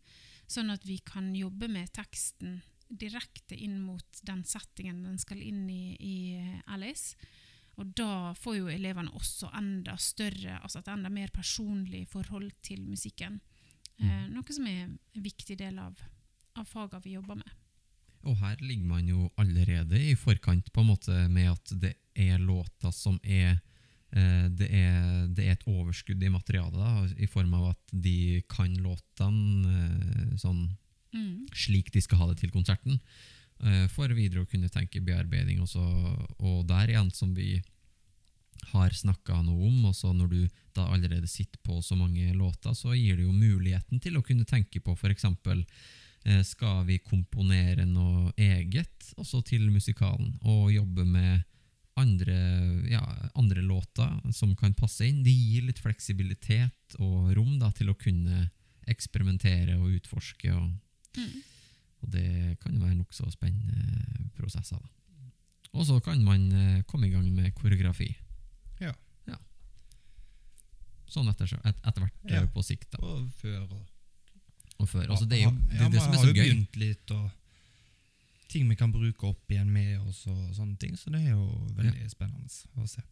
sånn 0.49 0.71
at 0.73 0.85
vi 0.89 0.99
kan 1.05 1.35
jobbe 1.37 1.69
med 1.69 1.93
teksten 1.93 2.63
direkte 2.89 3.57
inn 3.57 3.81
mot 3.85 4.21
den 4.25 4.45
settingen 4.49 5.03
den 5.05 5.19
skal 5.21 5.43
inn 5.45 5.69
i, 5.69 5.97
i 6.01 6.17
Alice. 6.73 7.17
Og 7.79 7.93
da 7.95 8.33
får 8.35 8.57
jo 8.57 8.71
elevene 8.73 9.13
også 9.15 9.53
enda 9.55 9.95
større, 10.01 10.57
altså 10.63 10.81
et 10.81 10.89
enda 10.91 11.11
mer 11.13 11.31
personlig 11.31 12.07
forhold 12.11 12.51
til 12.65 12.83
musikken. 12.89 13.39
Eh, 13.99 14.27
noe 14.33 14.55
som 14.55 14.67
er 14.67 14.87
en 14.87 14.99
viktig 15.23 15.59
del 15.61 15.79
av, 15.83 16.01
av 16.59 16.67
fagene 16.67 17.05
vi 17.05 17.15
jobber 17.15 17.39
med. 17.39 17.55
Og 18.27 18.35
her 18.41 18.59
ligger 18.65 18.89
man 18.91 19.07
jo 19.07 19.29
allerede 19.39 20.01
i 20.01 20.17
forkant 20.19 20.73
på 20.75 20.83
en 20.83 20.91
måte 20.91 21.21
med 21.31 21.53
at 21.53 21.75
det 21.83 21.95
er 22.19 22.39
låter 22.43 22.93
som 22.95 23.17
er 23.23 23.55
eh, 24.13 24.45
det 24.51 24.69
er, 24.75 25.27
det 25.33 25.47
er 25.47 25.57
et 25.57 25.67
overskudd 25.69 26.23
i 26.23 26.31
materialet, 26.33 26.77
da, 26.79 27.07
i 27.17 27.27
form 27.31 27.55
av 27.55 27.71
at 27.73 27.95
de 27.95 28.43
kan 28.51 28.75
låtene 28.83 29.79
eh, 29.79 30.37
sånn 30.43 30.69
Mm. 31.09 31.47
slik 31.57 31.87
de 31.95 32.03
skal 32.05 32.19
ha 32.21 32.27
det 32.29 32.35
til 32.43 32.51
konserten. 32.53 32.99
eh, 33.65 33.87
For 33.89 34.13
videre 34.13 34.43
å 34.43 34.47
kunne 34.47 34.69
tenke 34.69 35.01
bearbeiding 35.01 35.63
også. 35.65 35.81
Og 36.45 36.67
der 36.69 36.89
igjen, 36.93 37.09
som 37.17 37.33
vi 37.35 37.63
har 38.75 38.91
snakka 38.91 39.39
noe 39.43 39.71
om, 39.71 39.87
også 39.89 40.13
når 40.13 40.29
du 40.29 40.49
da 40.77 40.85
allerede 40.93 41.27
sitter 41.27 41.59
på 41.65 41.81
så 41.83 41.97
mange 41.97 42.35
låter, 42.37 42.75
så 42.77 42.93
gir 42.93 43.17
det 43.17 43.25
jo 43.25 43.33
muligheten 43.33 44.01
til 44.05 44.19
å 44.19 44.23
kunne 44.23 44.45
tenke 44.45 44.81
på 44.85 44.93
f.eks. 44.93 45.25
Skal 46.45 46.85
vi 46.85 46.99
komponere 46.99 47.87
noe 47.89 48.33
eget 48.37 49.15
også 49.17 49.41
til 49.49 49.71
musikalen, 49.73 50.35
og 50.43 50.73
jobbe 50.75 51.07
med 51.09 51.41
andre, 51.99 52.35
ja, 52.91 53.03
andre 53.35 53.63
låter 53.63 54.33
som 54.33 54.55
kan 54.57 54.75
passe 54.75 55.07
inn. 55.09 55.23
Det 55.27 55.33
gir 55.35 55.67
litt 55.69 55.79
fleksibilitet 55.83 56.97
og 56.99 57.33
rom 57.37 57.59
da, 57.61 57.71
til 57.77 57.91
å 57.93 57.97
kunne 57.99 58.51
eksperimentere 58.89 59.77
og 59.81 59.91
utforske. 59.99 60.53
og 60.55 60.71
Mm. 61.19 61.43
og 62.03 62.11
det 62.13 62.59
kan 62.61 62.75
jo 62.75 62.81
være 62.85 62.95
nokså 62.95 63.27
spennende 63.33 64.31
prosesser. 64.37 64.79
Da. 64.79 64.89
Og 65.73 65.85
så 65.87 65.97
kan 66.05 66.23
man 66.25 66.53
eh, 66.53 66.83
komme 66.87 67.09
i 67.09 67.11
gang 67.11 67.27
med 67.35 67.55
koreografi. 67.55 68.15
Ja. 68.81 68.93
Sånn 71.09 71.29
etter, 71.33 71.49
et, 71.65 71.77
etter 71.89 72.03
hvert 72.05 72.19
eh, 72.29 72.35
Ja. 72.37 72.47
på 72.53 72.63
sikt. 72.63 72.91
Da. 72.93 72.99
Og 73.01 73.31
før 73.41 73.63
og 73.65 73.79
Og 74.79 74.87
før. 74.89 75.09
Altså, 75.11 75.27
det 75.27 75.39
er 75.41 75.45
jo 75.49 75.51
det, 75.51 75.75
ja, 75.81 75.87
er 75.87 75.91
det 75.91 76.01
som 76.03 76.13
er 76.13 76.17
har 76.19 76.23
så 76.23 76.29
jo 76.29 76.35
gøy. 76.37 76.45
begynt 76.45 76.77
litt, 76.79 77.11
og 77.11 77.31
ting 78.49 78.69
vi 78.69 78.77
kan 78.77 78.93
bruke 78.93 79.27
opp 79.29 79.51
igjen 79.53 79.71
med 79.73 79.99
oss, 80.09 80.23
og 80.31 80.55
sånne 80.57 80.77
ting. 80.81 80.97
Så 80.97 81.11
det 81.13 81.21
er 81.27 81.35
jo 81.35 81.47
veldig 81.77 82.09
spennende 82.11 82.49
å 82.83 82.87
se. 82.89 83.03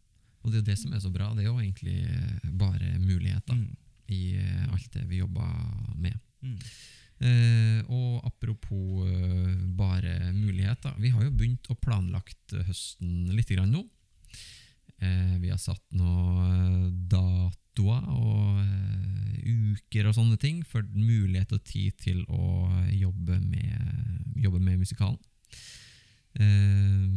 Og 0.43 0.51
det 0.53 0.61
er 0.61 0.67
det 0.71 0.77
som 0.79 0.93
er 0.93 1.01
så 1.03 1.09
bra. 1.11 1.31
Det 1.35 1.43
er 1.43 1.49
jo 1.51 1.59
egentlig 1.59 1.97
eh, 2.05 2.49
bare 2.57 2.93
muligheter 3.01 3.53
Mm. 3.57 3.75
i 4.13 4.21
eh, 4.39 4.67
alt 4.71 4.91
det 4.93 5.03
vi 5.09 5.17
jobber 5.19 5.51
med. 5.99 6.15
Mm. 6.41 6.57
Eh, 7.19 7.79
og 7.89 8.25
apropos 8.29 9.07
eh, 9.09 9.55
bare 9.75 10.31
muligheter. 10.33 10.93
Vi 11.01 11.09
har 11.09 11.23
jo 11.25 11.31
begynt 11.33 11.67
å 11.73 11.75
planlagt 11.81 12.53
høsten 12.67 13.27
litt 13.35 13.49
grann 13.49 13.71
nå. 13.73 13.83
Eh, 15.01 15.35
vi 15.41 15.49
har 15.49 15.57
satt 15.61 15.83
noen 15.93 16.93
datoer 17.09 18.07
og 18.09 18.61
eh, 18.61 19.41
uker 19.73 20.07
og 20.09 20.15
sånne 20.17 20.37
ting 20.41 20.63
for 20.65 20.81
mulighet 20.93 21.51
og 21.53 21.63
tid 21.67 21.97
til 22.01 22.23
å 22.29 22.69
jobbe 22.93 23.37
med, 23.43 24.33
jobbe 24.41 24.59
med 24.63 24.79
musikalen. 24.81 25.19
Eh, 26.37 27.07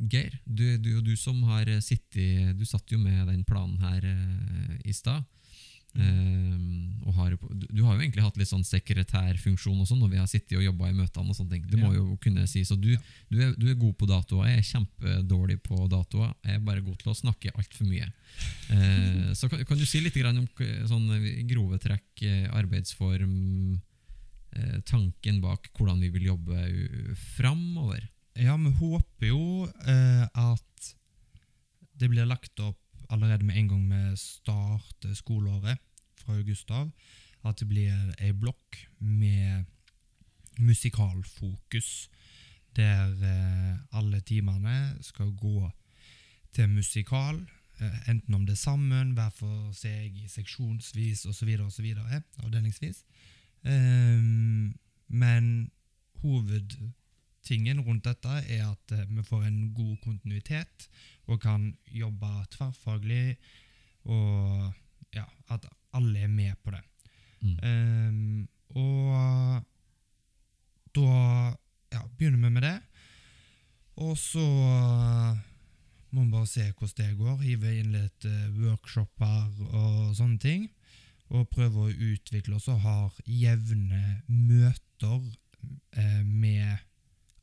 Geir, 0.00 0.38
du, 0.44 0.78
du, 0.78 1.00
du 1.04 1.12
som 1.16 1.42
har 1.50 1.68
sittet 1.84 2.56
Du 2.56 2.64
satt 2.64 2.88
jo 2.92 2.98
med 2.98 3.26
den 3.28 3.44
planen 3.44 3.76
her 3.82 4.06
uh, 4.06 4.78
i 4.84 4.94
stad. 4.96 5.26
Uh, 5.90 7.02
og 7.02 7.16
har, 7.18 7.32
du, 7.34 7.64
du 7.66 7.80
har 7.82 7.96
jo 7.96 8.02
egentlig 8.04 8.22
hatt 8.22 8.36
litt 8.38 8.48
sånn 8.48 8.62
sekretærfunksjon 8.62 9.80
også 9.82 9.96
når 9.98 10.12
vi 10.12 10.20
har 10.20 10.28
sittet 10.30 10.54
og 10.54 10.62
jobba 10.62 10.88
i 10.88 10.94
møtene. 10.94 11.32
og 11.32 11.34
sånne 11.34 11.56
ting 11.56 11.64
Det 11.66 11.80
må 11.80 11.90
jo 11.96 12.14
kunne 12.22 12.44
si 12.46 12.62
Så 12.64 12.76
du, 12.78 12.92
du, 13.26 13.40
er, 13.42 13.50
du 13.58 13.66
er 13.72 13.78
god 13.80 13.96
på 13.98 14.08
datoer. 14.08 14.52
Jeg 14.52 14.62
er 14.62 14.68
kjempedårlig 14.70 15.58
på 15.66 15.82
datoer. 15.90 16.32
Jeg 16.46 16.60
er 16.60 16.64
bare 16.70 16.84
god 16.86 17.02
til 17.02 17.12
å 17.12 17.18
snakke 17.18 17.52
altfor 17.56 17.90
mye. 17.90 18.08
Uh, 18.70 19.34
så 19.38 19.50
kan, 19.50 19.66
kan 19.68 19.80
du 19.80 19.84
si 19.84 20.00
litt 20.00 20.16
grann 20.16 20.40
om 20.40 20.48
sånn 20.88 21.10
grove 21.50 21.80
trekk, 21.82 22.24
arbeidsform, 22.54 23.34
tanken 24.88 25.40
bak 25.42 25.68
hvordan 25.76 26.00
vi 26.02 26.08
vil 26.14 26.30
jobbe 26.32 26.56
framover? 27.36 28.08
Ja, 28.38 28.56
vi 28.56 28.70
håper 28.70 29.26
jo 29.26 29.66
eh, 29.66 30.24
at 30.24 30.94
det 32.00 32.08
blir 32.08 32.28
lagt 32.28 32.60
opp 32.62 32.78
allerede 33.10 33.44
med 33.44 33.58
en 33.58 33.68
gang 33.68 33.82
vi 33.90 34.16
starter 34.16 35.14
skoleåret 35.18 35.80
fra 36.20 36.38
august 36.38 36.70
av. 36.70 36.90
At 37.44 37.60
det 37.60 37.68
blir 37.68 38.14
ei 38.20 38.32
blokk 38.36 38.78
med 38.98 39.66
musikalfokus, 40.60 42.08
der 42.76 43.12
eh, 43.24 43.76
alle 43.96 44.20
timene 44.20 44.96
skal 45.02 45.32
gå 45.36 45.70
til 46.54 46.68
musikal. 46.68 47.40
eh, 47.80 48.08
enten 48.08 48.34
om 48.34 48.46
det 48.46 48.52
er 48.52 48.64
sammen, 48.64 49.12
hver 49.12 49.30
for 49.34 49.72
seg, 49.72 50.16
seksjonsvis 50.28 51.26
osv., 51.26 51.56
osv., 51.66 51.94
avdelingsvis. 52.44 53.04
Um, 53.62 54.74
men 55.08 55.70
hovedtingen 56.22 57.80
rundt 57.84 58.06
dette 58.06 58.36
er 58.48 58.62
at 58.70 58.94
eh, 58.94 59.08
vi 59.10 59.24
får 59.26 59.44
en 59.44 59.74
god 59.74 59.96
kontinuitet 60.04 60.86
og 61.26 61.40
kan 61.42 61.66
jobbe 61.92 62.30
tverrfaglig, 62.54 63.36
og 64.04 64.72
ja, 65.14 65.26
at 65.50 65.66
alle 65.92 66.24
er 66.24 66.32
med 66.32 66.54
på 66.64 66.70
det. 66.70 66.82
Mm. 67.40 67.56
Um, 67.64 68.48
og 68.76 69.64
da 70.94 71.10
ja, 71.92 72.02
begynner 72.18 72.48
vi 72.48 72.54
med 72.54 72.62
det. 72.62 72.78
Og 74.00 74.18
så 74.18 74.46
må 76.10 76.24
vi 76.24 76.30
bare 76.30 76.46
se 76.46 76.72
hvordan 76.72 77.10
det 77.10 77.18
går. 77.18 77.36
Hive 77.44 77.72
inn 77.78 77.92
litt 77.94 78.26
eh, 78.28 78.52
workshoper 78.58 79.50
og 79.70 80.14
sånne 80.18 80.38
ting. 80.42 80.68
Og 81.30 81.46
prøve 81.52 81.86
å 81.86 81.92
utvikle 81.94 82.56
oss 82.56 82.68
og 82.72 82.80
ha 82.82 82.96
jevne 83.26 84.22
møter 84.26 85.20
eh, 85.94 86.22
med 86.26 86.78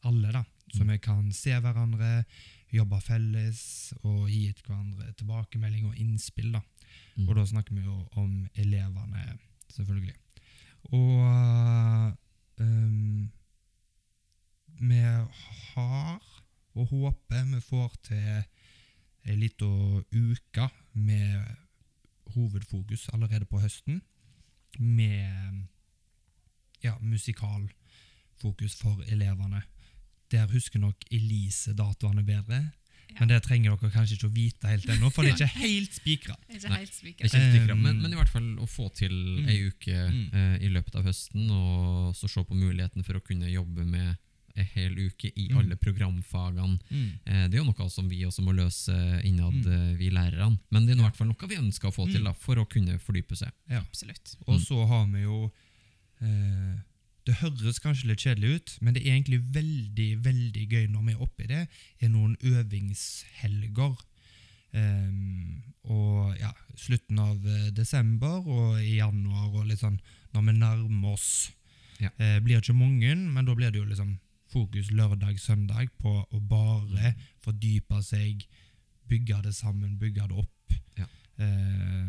alle, 0.04 0.32
da. 0.32 0.44
Så 0.74 0.84
Mm. 0.84 0.90
vi 0.92 0.98
kan 1.00 1.32
se 1.32 1.54
hverandre, 1.64 2.26
jobbe 2.74 3.00
felles 3.02 3.94
og 4.04 4.28
gi 4.30 4.50
et 4.50 4.60
hverandre 4.66 5.14
tilbakemelding 5.16 5.86
og 5.88 5.96
innspill. 5.96 6.52
da. 6.52 6.62
Mm. 7.16 7.30
Og 7.30 7.36
da 7.36 7.46
snakker 7.46 7.74
vi 7.74 7.82
jo 7.86 8.10
om 8.20 8.50
elevene, 8.56 9.38
selvfølgelig. 9.72 10.16
Og 10.92 12.18
um, 12.60 13.32
vi 14.80 15.00
har, 15.74 16.20
og 16.76 16.88
håper 16.92 17.48
vi 17.56 17.62
får 17.62 17.96
til 18.04 18.44
ei 19.28 19.36
lita 19.36 19.66
uke 19.66 20.70
med 20.94 21.56
hovedfokus 22.36 23.08
allerede 23.14 23.46
på 23.46 23.62
høsten. 23.62 24.02
Med 24.80 25.64
ja, 26.84 26.94
musikalfokus 27.02 28.76
for 28.82 29.04
elevene. 29.08 29.62
Der 30.32 30.48
husker 30.52 30.80
nok 30.80 31.08
Elise 31.12 31.74
datoene 31.74 32.24
bedre. 32.24 32.70
Ja. 33.08 33.20
Men 33.20 33.30
det 33.32 33.44
trenger 33.46 33.72
dere 33.72 33.92
kanskje 33.92 34.18
ikke 34.18 34.28
å 34.28 34.36
vite 34.36 34.68
helt 34.68 34.90
ennå, 34.92 35.10
for 35.16 35.24
det 35.24 35.32
er 35.32 35.38
ikke 35.48 35.62
helt 35.64 35.94
spikra. 35.96 36.36
Um, 37.72 37.80
men, 37.80 38.02
men 38.04 38.12
i 38.12 38.18
hvert 38.20 38.32
fall 38.32 38.50
å 38.60 38.68
få 38.68 38.90
til 38.98 39.14
mm. 39.14 39.48
ei 39.48 39.60
uke 39.70 39.96
Mm. 40.08 40.26
uh, 40.34 40.56
i 40.64 40.70
løpet 40.72 40.96
av 41.00 41.08
høsten, 41.08 41.48
og 41.52 42.16
så 42.16 42.28
se 42.30 42.44
på 42.44 42.58
muligheten 42.58 43.06
for 43.08 43.18
å 43.18 43.24
kunne 43.24 43.50
jobbe 43.50 43.86
med 43.88 44.16
hel 44.64 44.96
uke 44.98 45.32
i 45.36 45.48
Mm. 45.52 45.58
alle 45.58 45.76
programfagene. 45.76 46.80
Eh, 47.26 47.48
det 47.48 47.54
er 47.56 47.64
jo 47.64 47.72
noe 47.72 47.90
som 47.90 48.08
vi 48.10 48.24
også 48.26 48.42
må 48.44 48.54
løse 48.56 48.92
innad, 49.24 49.54
Mm. 49.54 49.68
eh, 49.92 49.96
vi 49.98 50.10
lærerne. 50.10 50.60
Men 50.72 50.86
det 50.86 50.96
er 50.96 51.00
i 51.00 51.04
hvert 51.04 51.16
fall 51.16 51.28
noe 51.28 51.48
vi 51.48 51.56
ønsker 51.58 51.88
å 51.90 51.94
få 51.94 52.06
til 52.12 52.22
Mm. 52.22 52.26
da, 52.26 52.34
for 52.34 52.56
å 52.56 52.66
kunne 52.70 53.00
fordype 53.00 53.36
seg. 53.36 53.52
Ja. 53.70 53.82
Absolutt. 53.82 54.36
Og 54.48 54.56
Mm. 54.60 54.66
så 54.66 54.88
har 54.88 55.06
vi 55.08 55.22
jo 55.22 55.52
eh, 56.22 56.80
Det 57.26 57.36
høres 57.36 57.78
kanskje 57.80 58.06
litt 58.08 58.20
kjedelig 58.20 58.56
ut, 58.56 58.78
men 58.82 58.94
det 58.94 59.04
er 59.06 59.12
egentlig 59.20 59.42
veldig 59.52 60.22
veldig 60.24 60.70
gøy 60.70 60.88
når 60.88 61.06
vi 61.06 61.12
er 61.12 61.20
oppi 61.20 61.46
det, 61.48 61.68
er 62.02 62.08
noen 62.08 62.38
øvingshelger. 62.42 63.98
Um, 64.74 65.64
og 65.90 66.38
ja, 66.40 66.52
slutten 66.76 67.20
av 67.20 67.46
eh, 67.48 67.70
desember 67.72 68.44
og 68.46 68.80
i 68.84 68.98
januar 69.00 69.54
og 69.56 69.66
litt 69.70 69.80
sånn 69.80 70.00
når 70.36 70.46
vi 70.46 70.56
nærmer 70.60 71.14
oss. 71.14 71.52
Ja. 72.00 72.10
Eh, 72.20 72.40
blir 72.40 72.60
ikke 72.62 72.76
mange, 72.78 73.16
men 73.16 73.46
da 73.46 73.56
blir 73.56 73.72
det 73.72 73.80
jo 73.82 73.86
liksom 73.88 74.18
fokus 74.52 74.92
lørdag, 74.92 75.40
søndag 75.42 75.92
på 76.02 76.14
å 76.24 76.40
bare 76.40 77.14
fordype 77.44 78.02
seg, 78.06 78.46
bygge 79.08 79.42
det 79.46 79.56
sammen, 79.56 79.98
bygge 80.00 80.28
det 80.30 80.40
opp. 80.44 80.78
Ja. 81.00 81.08
Eh, 81.44 82.08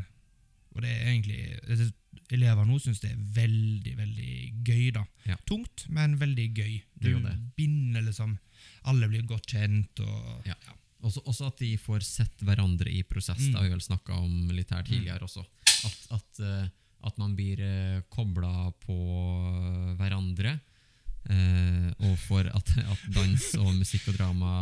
og 0.75 0.85
det 0.85 0.93
er 0.95 1.09
egentlig 1.11 1.95
Elever 2.29 2.67
nå 2.69 2.77
syns 2.83 3.01
det 3.01 3.11
er 3.15 3.21
veldig, 3.39 3.93
veldig 3.97 4.33
gøy, 4.67 4.91
da. 4.93 5.05
Ja. 5.29 5.37
Tungt, 5.49 5.87
men 5.93 6.19
veldig 6.21 6.45
gøy. 6.53 6.75
Du 7.01 7.09
binder 7.57 8.05
liksom 8.05 8.37
Alle 8.91 9.09
blir 9.09 9.25
godt 9.29 9.49
kjent, 9.55 10.01
og 10.05 10.47
Ja. 10.49 10.57
Også, 10.99 11.23
også 11.31 11.47
at 11.47 11.61
de 11.63 11.77
får 11.79 12.03
sett 12.03 12.41
hverandre 12.43 12.91
i 12.91 13.05
prosess. 13.07 13.39
Mm. 13.39 13.53
Det 13.53 13.57
har 13.59 13.67
vi 13.69 13.75
vel 13.77 13.85
snakka 13.85 14.17
om 14.19 14.49
litt 14.51 14.73
her 14.75 14.83
tidligere 14.83 15.29
også. 15.29 15.45
At, 15.87 15.99
at, 16.19 16.41
eh, 16.43 16.69
At 17.07 17.19
man 17.23 17.37
blir 17.39 17.61
eh, 17.63 18.01
kobla 18.11 18.73
på 18.83 18.97
hverandre. 20.01 20.57
Eh, 21.29 21.89
og 22.09 22.15
for 22.25 22.47
at, 22.47 22.71
at 22.79 23.03
dans 23.13 23.49
og 23.61 23.73
musikk 23.77 24.09
og 24.13 24.17
drama 24.17 24.53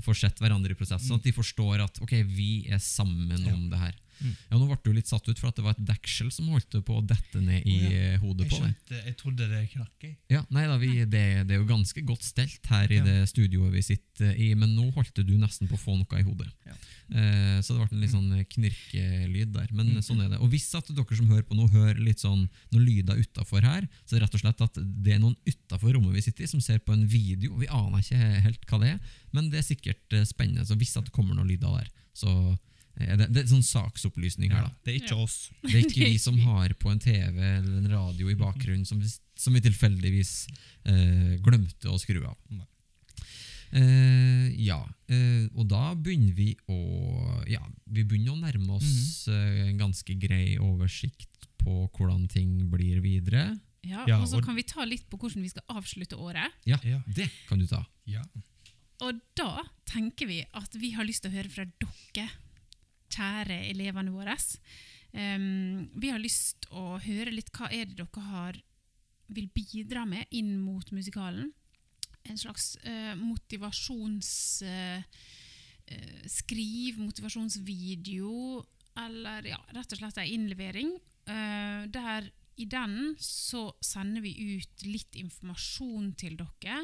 får 0.00 0.16
sett 0.22 0.38
hverandre 0.40 0.72
i 0.72 0.78
prosess. 0.78 1.04
Sånn 1.06 1.20
at 1.20 1.26
de 1.26 1.34
forstår 1.36 1.82
at 1.84 2.00
ok, 2.00 2.14
vi 2.24 2.66
er 2.72 2.80
sammen 2.80 3.48
om 3.52 3.66
det 3.72 3.80
her. 3.80 3.96
Mm. 4.20 4.34
Ja, 4.50 4.58
Nå 4.58 4.66
ble 4.68 4.76
du 4.84 4.92
litt 4.92 5.08
satt 5.08 5.26
ut 5.28 5.38
for 5.40 5.48
at 5.48 5.56
det 5.56 5.64
var 5.64 5.72
et 5.78 5.84
deksel 5.88 6.30
som 6.34 6.48
holdt 6.52 6.76
på 6.84 6.96
å 6.98 7.02
dette 7.06 7.40
ned 7.40 7.64
i 7.66 7.76
oh, 7.78 7.92
ja. 7.92 8.00
eh, 8.14 8.18
hodet 8.20 8.46
Jeg 8.46 8.50
på 8.52 8.60
deg. 8.66 9.04
jeg 9.06 9.16
trodde 9.16 9.48
det 9.48 9.62
knakk. 9.72 10.06
Ja, 10.28 10.42
nei 10.50 10.66
da, 10.68 10.76
vi, 10.82 10.90
det, 11.04 11.24
det 11.48 11.56
er 11.56 11.60
jo 11.62 11.68
ganske 11.70 12.02
godt 12.04 12.22
stelt 12.26 12.66
her 12.70 12.90
i 12.92 13.00
Ja. 13.00 13.04
det 13.04 13.28
studioet 13.32 13.72
vi 13.72 13.82
sitter 13.82 14.34
i, 14.36 14.50
men 14.54 14.74
nå 14.76 14.90
holdt 14.94 15.16
du 15.24 15.34
nesten 15.40 15.68
på 15.70 15.78
å 15.78 15.80
få 15.80 15.96
noe 15.96 16.20
i 16.20 16.26
hodet. 16.26 16.50
Ja. 16.68 16.76
Eh, 17.10 17.58
så 17.64 17.74
det 17.74 17.80
ble 17.80 17.96
en 17.96 18.04
litt 18.04 18.12
sånn 18.14 18.30
knirkelyd 18.52 19.52
der. 19.54 19.68
Men 19.72 19.94
Mm. 19.96 20.02
sånn 20.02 20.20
er 20.24 20.28
det. 20.30 20.38
Og 20.40 20.50
hvis 20.50 20.68
at 20.78 20.86
dere 20.94 21.16
som 21.16 21.26
hører 21.28 21.42
på 21.48 21.56
nå, 21.56 21.68
hører 21.70 21.98
litt 21.98 22.20
sånn 22.20 22.48
noen 22.72 22.84
lyder 22.86 23.16
utafor 23.18 23.62
her, 23.62 23.88
så 24.06 24.14
er 24.16 24.20
det 24.20 24.26
rett 24.28 24.34
og 24.34 24.40
slett 24.44 24.60
at 24.60 24.74
det 24.78 25.14
er 25.14 25.18
noen 25.22 25.36
utafor 25.46 25.92
rommet 25.94 26.14
vi 26.14 26.20
sitter 26.22 26.44
i, 26.44 26.46
som 26.46 26.60
ser 26.60 26.78
på 26.78 26.92
en 26.92 27.06
video. 27.06 27.56
Vi 27.58 27.66
aner 27.66 27.98
ikke 28.04 28.16
helt 28.44 28.66
hva 28.70 28.80
det 28.84 28.92
er, 28.94 29.00
men 29.32 29.50
det 29.50 29.58
er 29.60 29.66
sikkert 29.66 30.12
eh, 30.12 30.24
spennende. 30.28 30.66
Så 30.66 30.76
hvis 30.78 30.96
at 30.96 31.04
det 31.08 31.12
kommer 31.12 31.34
noen 31.34 31.48
lyder 31.48 31.72
der, 31.80 31.88
så 32.14 32.56
det, 33.16 33.26
det 33.32 33.42
er 33.44 33.48
sånn 33.50 33.62
saksopplysning 33.66 34.50
her, 34.52 34.62
da. 34.68 34.72
det 34.84 34.92
er 34.94 34.98
ikke 35.04 35.16
oss. 35.22 35.50
Det 35.62 35.74
er 35.74 35.84
ikke 35.88 36.04
vi 36.12 36.18
som 36.18 36.38
har 36.44 36.74
på 36.74 36.90
en 36.92 36.98
TV 37.00 37.38
eller 37.40 37.78
en 37.78 37.88
radio 37.90 38.28
i 38.28 38.34
bakgrunnen 38.38 38.86
som, 38.86 39.00
vi- 39.00 39.18
som 39.40 39.54
vi 39.56 39.60
tilfeldigvis 39.64 40.32
eh, 40.84 41.38
glemte 41.42 41.88
å 41.88 41.98
skru 41.98 42.20
av. 42.26 42.36
Eh, 43.72 44.48
ja, 44.66 44.80
eh, 45.06 45.46
og 45.54 45.68
da 45.70 45.92
begynner 45.94 46.34
vi 46.34 46.48
å 46.68 46.78
Ja, 47.46 47.60
vi 47.86 48.02
begynner 48.02 48.34
å 48.34 48.40
nærme 48.42 48.74
oss 48.76 49.26
Mhm. 49.28 49.34
eh, 49.34 49.68
en 49.70 49.78
ganske 49.78 50.14
grei 50.18 50.56
oversikt 50.58 51.46
på 51.58 51.88
hvordan 51.94 52.28
ting 52.28 52.68
blir 52.70 53.00
videre. 53.00 53.60
Ja, 53.84 54.04
Ja, 54.06 54.18
og 54.20 54.26
så 54.28 54.38
og- 54.38 54.44
kan 54.44 54.56
vi 54.56 54.62
ta 54.62 54.84
litt 54.84 55.08
på 55.08 55.16
hvordan 55.18 55.42
vi 55.42 55.48
skal 55.48 55.62
avslutte 55.70 56.16
året. 56.18 56.50
Ja, 56.66 56.78
Ja. 56.84 57.00
det 57.06 57.30
kan 57.48 57.58
du 57.58 57.66
ta. 57.66 57.86
Ja. 58.06 58.22
Og 59.00 59.14
da 59.34 59.62
tenker 59.86 60.26
vi 60.26 60.44
at 60.52 60.74
vi 60.74 60.90
har 60.90 61.04
lyst 61.04 61.22
til 61.22 61.30
å 61.30 61.34
høre 61.34 61.48
fra 61.50 61.64
dere, 61.64 62.28
kjære 63.10 63.58
elevene 63.70 64.14
våre. 64.14 64.36
Um, 65.10 65.90
vi 65.98 66.10
har 66.12 66.22
lyst 66.22 66.68
å 66.70 66.98
høre 67.02 67.32
litt 67.34 67.50
hva 67.56 67.70
er 67.74 67.88
det 67.90 67.98
dere 67.98 68.26
har, 68.30 68.60
vil 69.30 69.48
bidra 69.54 70.04
med 70.06 70.30
inn 70.34 70.58
mot 70.62 70.90
musikalen. 70.94 71.52
En 72.26 72.38
slags 72.38 72.74
uh, 72.84 73.14
motivasjonsskriv, 73.18 75.00
eh, 75.90 75.94
eh, 75.94 77.00
motivasjonsvideo, 77.00 78.66
eller 79.00 79.46
ja, 79.48 79.60
rett 79.74 79.94
og 79.94 80.02
slett 80.02 80.20
en 80.20 80.34
innlevering. 80.34 80.92
Uh, 81.30 81.86
der 81.90 82.30
i 82.60 82.66
den 82.68 83.14
så 83.22 83.70
sender 83.84 84.20
vi 84.24 84.58
ut 84.58 84.84
litt 84.84 85.16
informasjon 85.16 86.12
til 86.20 86.36
dere 86.40 86.82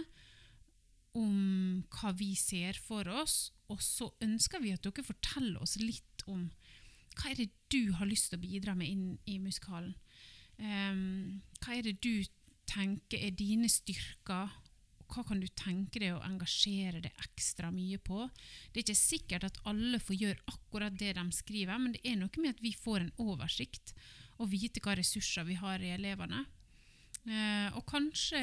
om 1.16 1.82
hva 1.96 2.12
vi 2.16 2.32
ser 2.38 2.78
for 2.80 3.08
oss, 3.22 3.50
og 3.72 3.80
så 3.82 4.08
ønsker 4.24 4.62
vi 4.62 4.72
at 4.74 4.84
dere 4.84 5.04
forteller 5.04 5.62
oss 5.64 5.76
litt 5.80 6.15
om 6.32 6.48
hva 7.16 7.32
er 7.32 7.40
det 7.40 7.48
du 7.72 7.92
har 7.96 8.08
lyst 8.08 8.30
til 8.30 8.38
å 8.38 8.44
bidra 8.44 8.74
med 8.76 8.90
inn 8.92 9.06
i 9.24 9.38
musikalen. 9.40 9.94
Um, 10.56 11.42
hva 11.62 11.76
er 11.76 11.86
det 11.86 11.98
du 12.04 12.24
tenker 12.68 13.22
er 13.22 13.34
dine 13.36 13.68
styrker, 13.72 14.52
og 15.06 15.14
hva 15.14 15.22
kan 15.28 15.40
du 15.40 15.46
tenke 15.54 16.00
deg 16.02 16.16
å 16.16 16.24
engasjere 16.26 17.00
deg 17.04 17.24
ekstra 17.24 17.70
mye 17.72 17.98
på? 18.02 18.26
Det 18.72 18.80
er 18.80 18.84
ikke 18.84 18.98
sikkert 18.98 19.46
at 19.48 19.60
alle 19.70 20.00
får 20.02 20.18
gjøre 20.18 20.46
akkurat 20.52 20.96
det 20.98 21.14
de 21.16 21.26
skriver, 21.36 21.78
men 21.78 21.94
det 21.94 22.02
er 22.04 22.18
noe 22.20 22.42
med 22.42 22.56
at 22.56 22.64
vi 22.64 22.74
får 22.76 23.04
en 23.04 23.14
oversikt 23.22 23.94
og 24.36 24.50
vite 24.52 24.82
hva 24.84 24.96
ressurser 24.98 25.46
vi 25.48 25.56
har 25.60 25.80
i 25.80 25.94
elevene. 25.94 26.44
Uh, 27.26 27.70
og 27.78 27.86
kanskje 27.88 28.42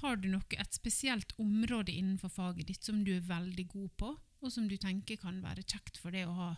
har 0.00 0.16
du 0.18 0.28
noe, 0.30 0.58
et 0.58 0.76
spesielt 0.76 1.34
område 1.38 1.92
innenfor 1.94 2.32
faget 2.32 2.70
ditt 2.70 2.86
som 2.86 3.02
du 3.06 3.12
er 3.16 3.26
veldig 3.28 3.66
god 3.70 3.90
på, 4.00 4.14
og 4.44 4.52
som 4.52 4.66
du 4.68 4.76
tenker 4.80 5.20
kan 5.20 5.40
være 5.44 5.64
kjekt 5.66 6.00
for 6.00 6.14
deg 6.14 6.28
å 6.28 6.36
ha, 6.38 6.48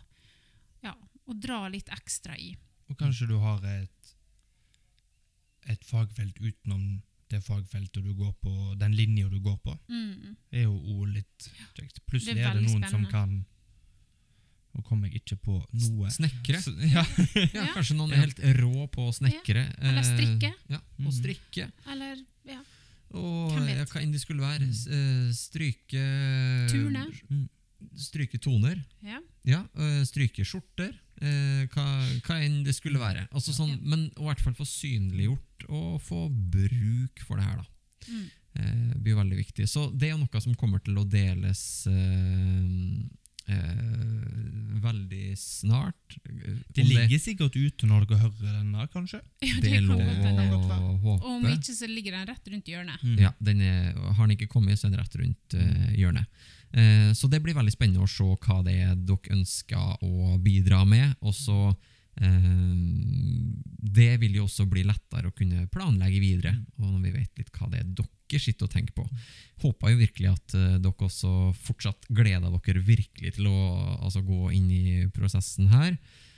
ja, 0.83 0.93
å 1.27 1.33
dra 1.33 1.67
litt 1.69 1.89
ekstra 1.89 2.37
i. 2.37 2.55
Og 2.89 2.97
kanskje 2.97 3.27
du 3.27 3.37
har 3.41 3.63
et, 3.65 4.13
et 5.67 5.83
fagfelt 5.85 6.37
utenom 6.39 7.01
det 7.27 7.41
fagfeltet 7.43 8.03
du 8.05 8.13
går 8.15 8.31
på, 8.39 8.51
den 8.79 8.93
linja 8.95 9.27
du 9.27 9.39
går 9.43 9.57
på. 9.59 9.73
Mm. 9.91 10.37
er 10.55 10.61
jo 10.63 10.77
òg 10.77 11.09
litt 11.17 11.49
kjekt. 11.75 11.99
Plutselig 12.07 12.39
er 12.39 12.53
er 12.53 12.55
det 12.55 12.63
noen 12.69 12.81
noen 12.81 12.91
som 12.93 13.05
kan 13.11 13.45
Nå 14.77 14.83
kommer 14.85 15.07
jeg 15.09 15.23
ikke 15.23 15.35
på 15.41 15.55
noe. 15.73 16.09
Snekre. 16.13 16.59
Ja. 16.85 17.01
Ja, 17.55 17.63
Ja. 17.65 17.73
kanskje 17.73 17.95
noen 17.97 18.11
er 18.13 18.19
helt 18.27 18.39
rå 18.59 18.85
på 18.93 19.07
å 19.09 19.13
snekre. 19.15 19.63
Eller 19.81 20.03
eh, 20.03 20.05
strikke. 20.05 20.51
Ja, 20.69 20.77
og 20.77 21.07
Mhm. 21.07 21.15
strikke. 21.17 21.71
Eller 21.89 22.19
ja, 22.45 22.59
Og 23.17 23.55
ja, 23.57 23.85
hva 23.89 24.01
enn 24.03 24.11
det 24.13 24.21
skulle 24.21 24.43
være. 24.45 24.67
Mm. 24.67 24.97
Eh, 24.97 25.31
Stryke 25.33 26.03
Turne. 26.69 27.07
Mm. 27.31 27.47
Stryke 27.95 28.39
toner. 28.41 28.79
ja. 29.03 29.19
Ja, 29.47 29.61
øh, 29.79 30.01
stryke 30.05 30.43
skjorter. 30.43 30.91
eh, 31.21 31.67
hva, 31.73 31.83
hva 32.27 32.35
enn 32.43 32.63
det 32.65 32.73
skulle 32.75 32.99
være. 32.99 33.27
Altså 33.31 33.53
sånn, 33.55 33.69
Ja. 33.71 33.77
Men 33.83 34.07
i 34.11 34.23
hvert 34.25 34.41
fall 34.43 34.53
få 34.53 34.65
synliggjort 34.67 35.63
og 35.69 36.01
få 36.01 36.27
bruk 36.29 37.19
for 37.25 37.37
det 37.37 37.45
her. 37.45 37.57
da. 37.57 37.65
Mm. 38.11 38.25
Eh, 38.57 38.97
blir 39.01 39.15
veldig 39.15 39.37
viktig. 39.37 39.67
Så 39.69 39.87
det 39.97 40.09
er 40.11 40.17
noe 40.17 40.41
som 40.41 40.53
kommer 40.55 40.79
til 40.83 40.97
å 40.97 41.05
deles 41.09 41.61
eh, 41.87 43.53
eh, 43.53 44.81
veldig 44.83 45.37
snart. 45.37 46.17
Eh, 46.25 46.57
Det 46.75 46.85
ligger 46.85 47.19
sikkert 47.21 47.55
ute 47.55 47.87
når 47.89 48.05
dere 48.07 48.19
hører 48.25 48.63
der, 48.73 48.87
kanskje? 48.93 49.21
ja 49.47 49.61
det 49.61 49.73
er 49.77 49.81
lov 49.85 50.01
å 50.01 51.15
Og 51.17 51.25
om 51.37 51.47
ikke, 51.49 51.73
så 51.73 51.87
ligger 51.89 52.11
den 52.17 52.27
rett 52.29 52.47
rundt 52.51 52.67
hjørnet. 52.67 53.03
Mm. 53.03 53.17
Ja, 53.21 53.33
den 53.39 53.61
er, 53.61 53.93
Har 54.13 54.27
den 54.27 54.37
ikke 54.37 54.49
kommet, 54.51 54.79
så 54.79 54.87
er 54.87 54.95
den 54.95 55.01
rett 55.01 55.15
rundt 55.21 55.57
eh, 55.57 55.93
hjørnet. 55.97 56.25
Eh, 56.71 57.13
så 57.13 57.27
det 57.27 57.39
blir 57.43 57.55
veldig 57.55 57.73
spennende 57.73 58.03
å 58.03 58.11
se 58.11 58.25
hva 58.27 58.59
det 58.65 58.75
er 58.83 58.97
dere 58.97 59.37
ønsker 59.37 60.03
å 60.03 60.35
bidra 60.43 60.83
med. 60.87 61.15
Og 61.23 61.35
så 61.35 61.71
eh, 62.19 62.51
Det 63.97 64.11
vil 64.21 64.39
jo 64.39 64.47
også 64.47 64.67
bli 64.69 64.83
lettere 64.87 65.31
å 65.31 65.35
kunne 65.35 65.67
planlegge 65.71 66.21
videre, 66.21 66.55
og 66.81 66.91
når 66.91 67.01
vi 67.07 67.15
vet 67.21 67.41
litt 67.41 67.51
hva 67.55 67.71
det 67.71 67.81
er 67.81 67.91
dere 68.01 68.43
sitter 68.43 68.67
og 68.67 68.73
tenker 68.73 68.95
på. 68.97 69.07
Håper 69.63 69.93
jo 69.93 70.01
virkelig 70.03 70.31
at 70.33 70.55
eh, 70.59 70.77
dere 70.83 71.09
også 71.09 71.33
fortsatt 71.63 72.09
gleder 72.09 72.51
dere 72.51 72.83
virkelig 72.83 73.37
til 73.39 73.51
å 73.51 73.59
altså, 74.01 74.23
gå 74.25 74.51
inn 74.57 74.71
i 74.71 74.87
prosessen 75.15 75.71
her. 75.73 75.97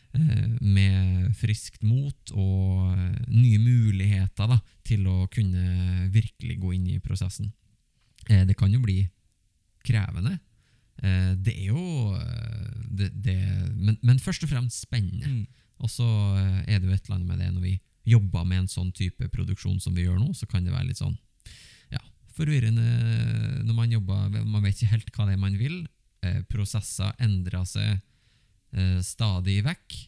Med 0.10 1.36
friskt 1.38 1.84
mot 1.86 2.32
og 2.34 2.96
nye 3.30 3.60
muligheter 3.62 4.48
da, 4.50 4.56
til 4.82 5.04
å 5.06 5.28
kunne 5.30 6.08
virkelig 6.10 6.56
gå 6.58 6.72
inn 6.74 6.88
i 6.96 6.98
prosessen. 6.98 7.52
Det 8.26 8.56
kan 8.58 8.74
jo 8.74 8.82
bli 8.82 9.04
krevende. 9.90 10.38
Eh, 11.04 11.34
Det 11.36 11.56
er 11.56 11.70
jo 11.72 12.16
eh, 12.16 12.74
det, 12.90 13.12
det, 13.26 13.38
men, 13.76 13.98
men 14.02 14.20
først 14.22 14.44
og 14.46 14.52
fremst 14.54 14.86
spennende. 14.86 15.28
Mm. 15.28 15.46
Og 15.80 15.92
så 15.92 16.08
eh, 16.40 16.76
er 16.76 16.80
det 16.80 16.90
jo 16.90 16.96
et 16.96 17.06
eller 17.06 17.20
annet 17.20 17.30
med 17.30 17.40
det 17.44 17.54
når 17.54 17.66
vi 17.68 17.76
jobber 18.10 18.46
med 18.48 18.64
en 18.64 18.72
sånn 18.72 18.92
type 18.96 19.28
produksjon 19.34 19.80
som 19.84 19.96
vi 19.96 20.08
gjør 20.08 20.20
nå, 20.20 20.32
så 20.34 20.48
kan 20.50 20.66
det 20.66 20.74
være 20.74 20.90
litt 20.90 21.00
sånn 21.02 21.16
ja, 21.94 22.02
forvirrende 22.34 23.64
når 23.68 23.76
man 23.76 23.92
jobber 23.94 24.30
Man 24.48 24.64
vet 24.64 24.80
ikke 24.80 24.94
helt 24.96 25.12
hva 25.14 25.28
det 25.28 25.36
er 25.36 25.42
man 25.44 25.58
vil. 25.60 25.82
Eh, 26.26 26.42
prosesser 26.52 27.14
endrer 27.22 27.68
seg 27.70 28.00
eh, 28.76 29.00
stadig 29.06 29.62
vekk. 29.68 30.00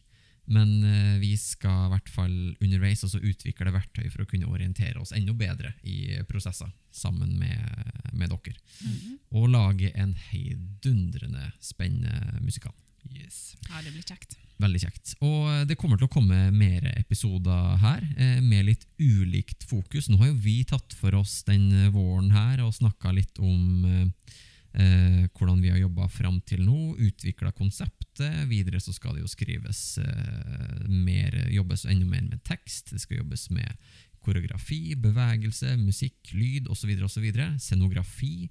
Men 0.51 0.83
eh, 0.83 1.15
vi 1.21 1.31
skal 1.39 1.87
i 1.87 1.93
hvert 1.93 2.11
fall 2.11 2.35
underveis 2.59 3.03
også 3.07 3.21
utvikle 3.23 3.73
verktøy 3.73 4.09
for 4.11 4.23
å 4.23 4.29
kunne 4.29 4.51
orientere 4.51 4.99
oss 5.01 5.13
enda 5.15 5.35
bedre 5.37 5.73
i 5.87 6.19
prosesser 6.29 6.71
sammen 6.91 7.37
med, 7.39 8.11
med 8.11 8.31
dere. 8.33 8.57
Mhm. 8.83 9.17
Og 9.39 9.49
lage 9.53 9.93
en 9.95 10.13
heidundrende 10.29 11.51
spennende 11.63 12.41
musikal. 12.43 12.75
Yes. 13.09 13.55
Ja, 13.69 13.81
det 13.81 13.93
blir 13.95 14.05
kjekt. 14.05 14.37
Veldig 14.61 14.81
kjekt. 14.83 15.15
Og 15.25 15.49
eh, 15.49 15.63
det 15.69 15.77
kommer 15.79 15.99
til 15.99 16.09
å 16.09 16.13
komme 16.13 16.43
mer 16.53 16.85
episoder 16.93 17.77
her, 17.81 18.03
eh, 18.17 18.39
med 18.43 18.67
litt 18.69 18.85
ulikt 19.01 19.65
fokus. 19.69 20.09
Nå 20.09 20.19
har 20.21 20.31
jo 20.31 20.39
vi 20.43 20.61
tatt 20.67 20.95
for 20.97 21.15
oss 21.17 21.41
den 21.47 21.69
eh, 21.73 21.91
våren 21.93 22.31
her 22.35 22.61
og 22.65 22.75
snakka 22.77 23.13
litt 23.15 23.41
om 23.41 24.11
eh, 24.73 25.27
hvordan 25.37 25.61
vi 25.61 25.71
har 25.71 25.81
jobba 25.81 26.07
fram 26.11 26.39
til 26.47 26.63
nå, 26.65 26.95
utvikla 26.99 27.51
konseptet. 27.57 28.45
Videre 28.49 28.81
så 28.83 28.93
skal 28.95 29.17
det 29.17 29.25
jo 29.25 29.31
skrives 29.31 29.97
eh, 30.01 30.87
mer, 30.87 31.37
jobbes 31.51 31.85
enda 31.85 32.07
mer 32.07 32.25
med 32.29 32.43
tekst. 32.47 32.93
Det 32.93 33.01
skal 33.03 33.21
jobbes 33.21 33.49
med 33.53 33.75
koreografi, 34.21 34.95
bevegelse, 35.01 35.75
musikk, 35.81 36.33
lyd 36.37 36.69
osv. 36.71 36.93
osv. 37.07 37.29
Scenografi. 37.57 38.49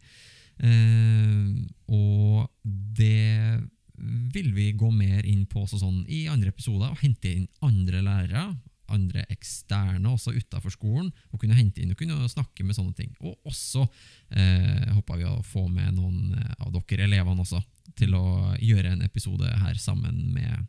Eh, 0.60 1.44
og 1.92 2.50
det 2.64 3.60
vil 4.00 4.52
vi 4.56 4.70
gå 4.72 4.88
mer 4.92 5.26
inn 5.28 5.44
på 5.48 5.66
sånn 5.68 6.04
i 6.08 6.24
andre 6.32 6.52
episoder, 6.54 6.92
og 6.92 7.02
hente 7.02 7.32
inn 7.32 7.48
andre 7.64 8.00
lærere, 8.04 8.46
andre 8.92 9.24
eksterne 9.32 10.12
også 10.12 10.34
utafor 10.36 10.72
skolen, 10.74 11.10
og 11.30 11.42
kunne 11.42 11.58
hente 11.58 11.82
inn 11.82 11.92
og 11.94 12.00
kunne 12.00 12.28
snakke 12.30 12.66
med 12.66 12.76
sånne 12.76 12.94
ting. 12.98 13.12
Og 13.20 13.36
også 13.48 13.86
eh, 14.34 14.90
håper 14.96 15.20
vi 15.20 15.28
å 15.28 15.40
få 15.46 15.66
med 15.68 15.94
noen 15.96 16.34
eh, 16.36 16.54
av 16.58 16.74
dere 16.74 17.06
elevene 17.08 17.44
også, 17.44 17.62
til 17.98 18.14
å 18.16 18.24
gjøre 18.60 18.94
en 18.94 19.06
episode 19.06 19.48
her 19.64 19.80
sammen 19.80 20.30
med, 20.34 20.68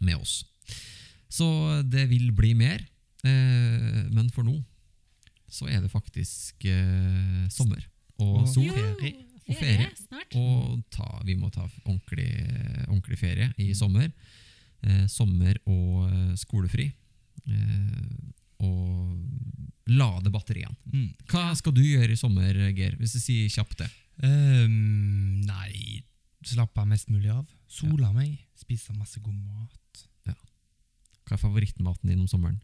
med 0.00 0.18
oss. 0.18 0.40
Så 1.30 1.46
det 1.86 2.08
vil 2.10 2.32
bli 2.36 2.54
mer. 2.58 2.82
Eh, 3.22 4.04
men 4.10 4.30
for 4.34 4.46
nå 4.46 4.56
så 5.50 5.66
er 5.66 5.82
det 5.82 5.90
faktisk 5.90 6.64
eh, 6.70 7.46
sommer 7.52 7.82
og 8.20 8.46
Og. 8.46 8.54
Ferie. 9.00 9.14
Og 9.50 9.56
ferie. 9.58 9.88
snart. 9.96 10.36
Og 10.38 10.82
ta, 10.94 11.08
vi 11.26 11.34
må 11.34 11.48
ta 11.50 11.64
ordentlig, 11.84 12.30
ordentlig 12.86 13.18
ferie 13.18 13.50
i 13.58 13.72
sommer. 13.74 14.10
Eh, 14.84 15.06
sommer 15.10 15.58
og 15.66 16.06
eh, 16.06 16.34
skolefri. 16.38 16.90
Eh, 17.46 18.66
og 18.66 19.16
lade 19.90 20.30
batteriene. 20.30 20.76
Mm. 20.92 21.08
Hva 21.30 21.50
skal 21.58 21.74
du 21.74 21.80
gjøre 21.82 22.12
i 22.14 22.18
sommer, 22.20 22.54
Geir? 22.76 22.96
Hvis 23.00 23.16
du 23.16 23.20
sier 23.22 23.48
kjapt 23.50 23.78
det. 23.80 23.88
Um, 24.20 25.40
nei, 25.48 26.02
slappe 26.46 26.84
mest 26.86 27.08
mulig 27.10 27.30
av. 27.32 27.46
Sola 27.70 28.12
meg, 28.12 28.34
spise 28.60 28.92
masse 28.98 29.20
god 29.24 29.34
mat. 29.34 29.76
Hva 31.30 31.36
er 31.36 31.40
favorittmaten 31.40 32.10
din 32.10 32.20
om 32.24 32.26
sommeren? 32.28 32.58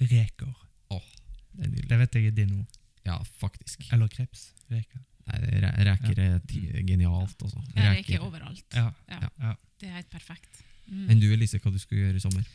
Reker. 0.00 0.52
Det 1.52 1.66
er. 1.66 1.86
Det 1.90 1.96
vet 2.00 2.14
jeg 2.16 2.28
er 2.30 2.34
din 2.36 2.52
ord. 2.60 2.76
Ja, 3.04 3.16
faktisk. 3.40 3.82
Eller 3.92 4.08
kreps. 4.08 4.52
Reker. 4.70 5.02
Nei, 5.28 5.38
re- 5.62 5.72
reker 5.90 6.20
er 6.22 6.38
ti 6.48 6.62
genialt, 6.86 7.34
altså. 7.42 7.60
Jeg 7.76 7.98
reker 7.98 8.22
overalt. 8.24 8.62
Ja. 8.74 8.86
Ja. 9.10 9.28
ja. 9.42 9.52
Det 9.82 9.90
er 9.90 9.98
helt 9.98 10.10
perfekt. 10.14 10.62
Mm. 10.86 11.08
Enn 11.10 11.20
du, 11.22 11.26
Elise, 11.34 11.58
hva 11.62 11.70
du 11.74 11.78
skal 11.82 11.98
gjøre 12.00 12.18
i 12.18 12.22
sommer? 12.22 12.46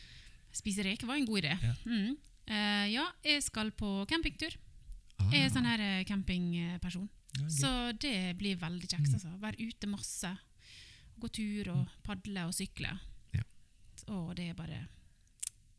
Spise 0.52 0.82
reker 0.86 1.06
var 1.06 1.16
en 1.20 1.26
god 1.28 1.42
idé. 1.42 1.54
Ja. 1.62 1.74
Mm. 1.86 2.16
Uh, 2.48 2.86
ja, 2.88 3.04
jeg 3.24 3.42
skal 3.44 3.70
på 3.76 4.04
campingtur. 4.08 4.54
Ah, 5.18 5.28
Jeg 5.34 5.44
er 5.44 5.50
sånn 5.52 5.66
her 5.66 5.80
eh, 5.82 6.04
campingperson. 6.08 7.08
Ja. 7.38 7.48
Så 7.50 7.70
det 8.00 8.36
blir 8.38 8.56
veldig 8.60 8.86
kjekt. 8.88 9.08
Mm. 9.10 9.16
Altså. 9.18 9.32
Være 9.42 9.66
ute 9.68 9.88
masse. 9.90 10.30
Gå 11.18 11.28
tur 11.34 11.70
og 11.74 11.88
padle 12.06 12.44
og 12.46 12.54
sykle. 12.54 12.92
Ja. 13.34 13.42
Og 14.14 14.30
det 14.38 14.48
er 14.52 14.54
bare 14.54 14.84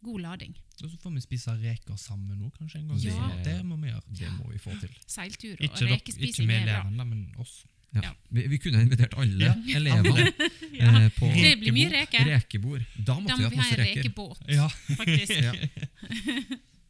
god 0.03 0.19
lading. 0.23 0.53
Og 0.83 0.91
så 0.91 0.97
får 1.01 1.15
vi 1.15 1.23
spise 1.23 1.55
reker 1.59 1.97
sammen 1.99 2.37
nå, 2.39 2.51
kanskje 2.55 2.79
en 2.83 2.91
gang. 2.91 2.99
Ja. 3.03 3.31
Det, 3.39 3.45
det 3.47 3.65
må 3.65 3.79
vi 3.81 3.89
gjøre. 3.89 4.03
Det 4.19 4.29
må 4.37 4.51
vi 4.51 4.59
få 4.63 4.75
til. 4.79 4.93
Seiltur 5.07 5.55
og 5.55 5.63
Ikke, 5.65 5.73
ikke 5.85 5.93
rekespising 5.95 6.47
med 6.47 6.59
er 6.61 6.65
bra. 6.67 6.75
elevene, 6.83 7.05
men 7.05 7.25
oss. 7.43 7.63
Ja. 7.95 8.01
Ja. 8.05 8.11
Vi, 8.29 8.43
vi 8.51 8.57
kunne 8.61 8.83
invitert 8.85 9.13
alle 9.17 9.45
Ja. 9.49 9.53
elevene 9.79 10.27
Ja. 10.77 10.89
eh, 11.05 11.09
på 11.17 11.25
Det 11.33 11.55
blir 11.59 11.73
mye 11.73 11.89
reke 11.89 12.21
rekebord. 12.27 12.83
Da 12.97 13.13
Da 13.13 13.19
måtte 13.19 13.33
må 13.33 13.37
vi 13.37 13.43
hatt 13.43 13.53
ha 13.53 13.61
masse 13.63 13.73
en 13.73 13.85
reker. 13.85 14.03
rekebåt, 14.03 14.39
Ja. 14.47 14.67
faktisk. 14.69 15.31
Ja. 15.47 15.53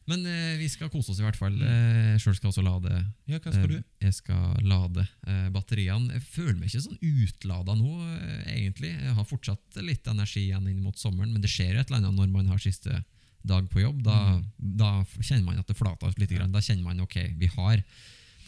Men 0.10 0.24
eh, 0.26 0.56
vi 0.58 0.66
skal 0.74 0.90
kose 0.90 1.12
oss 1.14 1.20
i 1.22 1.24
hvert 1.24 1.38
fall. 1.38 1.54
Eh, 1.62 2.16
Sjøl 2.18 2.34
skal 2.36 2.50
også 2.50 2.64
lade. 2.66 2.90
ja, 3.30 3.38
hva 3.38 3.52
skal 3.54 3.68
eh, 3.68 3.76
du? 3.76 3.84
Jeg 4.02 4.14
skal 4.18 4.56
lade 4.66 5.04
eh, 5.28 5.50
batteriene. 5.54 6.16
Jeg 6.18 6.24
føler 6.34 6.56
meg 6.58 6.72
ikke 6.72 6.82
sånn 6.82 6.98
utlada 7.06 7.76
nå, 7.78 7.92
eh, 8.18 8.50
egentlig. 8.56 8.90
Jeg 8.98 9.14
har 9.20 9.28
fortsatt 9.30 9.78
litt 9.86 10.10
energi 10.10 10.48
igjen 10.48 10.66
inn 10.72 10.82
mot 10.82 10.98
sommeren, 10.98 11.30
men 11.32 11.42
det 11.46 11.52
skjer 11.54 11.78
et 11.78 11.92
eller 11.92 12.02
annet 12.02 12.18
når 12.18 12.32
man 12.34 12.50
har 12.50 12.58
siste 12.58 13.04
dag 13.46 13.70
på 13.70 13.84
jobb. 13.86 14.02
Da, 14.04 14.42
da 14.58 14.90
kjenner 15.22 15.46
man 15.46 15.62
at 15.62 15.70
det 15.70 15.78
flater 15.78 16.10
ut 16.10 16.18
litt. 16.20 16.34
Grann. 16.34 16.52
Da 16.58 16.60
kjenner 16.66 16.84
man 16.90 17.06
ok, 17.06 17.16
vi 17.38 17.46
har 17.54 17.84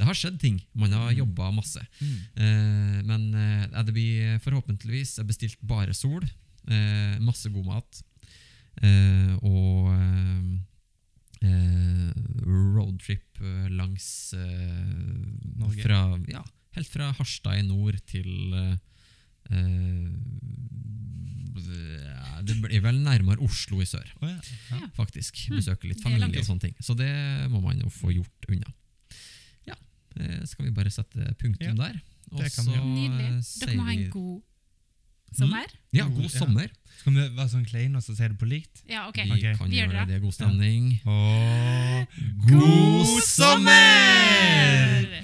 det 0.01 0.07
har 0.09 0.17
skjedd 0.17 0.39
ting. 0.41 0.55
Man 0.73 0.93
har 0.97 1.11
jobba 1.13 1.51
masse. 1.53 1.81
Mm. 2.01 2.13
Eh, 2.41 3.01
men 3.05 3.27
eh, 3.37 3.83
det 3.85 3.93
blir 3.93 4.39
forhåpentligvis 4.41 5.17
Jeg 5.19 5.21
har 5.21 5.29
bestilt 5.29 5.61
bare 5.61 5.93
sol. 5.93 6.25
Eh, 6.65 7.19
masse 7.21 7.51
god 7.53 7.67
mat. 7.69 8.01
Eh, 8.81 9.35
og 9.45 9.91
eh, 9.93 10.41
eh, 11.45 12.09
roadtrip 12.49 13.41
eh, 13.45 13.69
langs 13.77 14.07
eh, 14.33 14.81
Norge. 15.61 15.83
Fra, 15.85 16.01
ja, 16.31 16.41
helt 16.79 16.89
fra 16.89 17.11
Harstad 17.19 17.61
i 17.61 17.67
nord 17.67 17.99
til 18.09 18.31
eh, 18.57 18.75
eh, 19.53 20.09
Det 22.41 22.57
blir 22.57 22.81
vel 22.81 23.01
nærmere 23.05 23.43
Oslo 23.45 23.83
i 23.83 23.89
sør, 23.89 24.07
oh, 24.21 24.29
ja. 24.31 24.39
Ja. 24.71 24.87
faktisk. 24.97 25.43
Mm, 25.51 25.59
Besøke 25.59 25.91
litt 25.91 26.01
familie 26.01 26.41
og 26.41 26.47
sånne 26.47 26.69
ting. 26.71 26.77
Så 26.81 26.97
det 26.97 27.11
må 27.53 27.61
man 27.61 27.77
jo 27.85 27.91
få 27.93 28.15
gjort 28.15 28.49
unna. 28.49 28.70
Skal 30.51 30.67
vi 30.67 30.71
bare 30.75 30.91
sette 30.93 31.33
punktum 31.39 31.71
Ja, 31.71 31.75
der? 31.79 31.99
Og 32.31 32.45
så. 32.51 32.63
Nydelig. 32.71 33.43
Dere 33.61 33.75
må 33.77 33.83
ha 33.87 33.95
en 33.95 34.09
god 34.13 34.41
sommer. 35.35 35.73
Ja, 35.95 36.05
God- 36.07 36.29
sommer. 36.29 36.31
ja. 36.31 36.39
sommer. 36.39 36.67
Skal 37.01 37.13
vi 37.15 37.23
være 37.37 37.49
sånn 37.49 37.65
kleine 37.65 37.97
og 37.97 38.03
så 38.05 38.13
si 38.15 38.27
det 38.27 38.37
på 38.39 38.47
likt? 38.49 38.83
Ja, 38.89 39.07
ok. 39.09 39.23
Vi 39.23 39.31
okay. 39.39 39.55
kan 39.57 39.71
Vi 39.71 39.79
gjøre 39.79 40.05
det. 40.05 40.07
det. 40.13 40.21
God 40.21 40.35
stemning. 40.35 41.01
Og 41.07 42.07
God 42.51 43.21
sommer! 43.25 45.21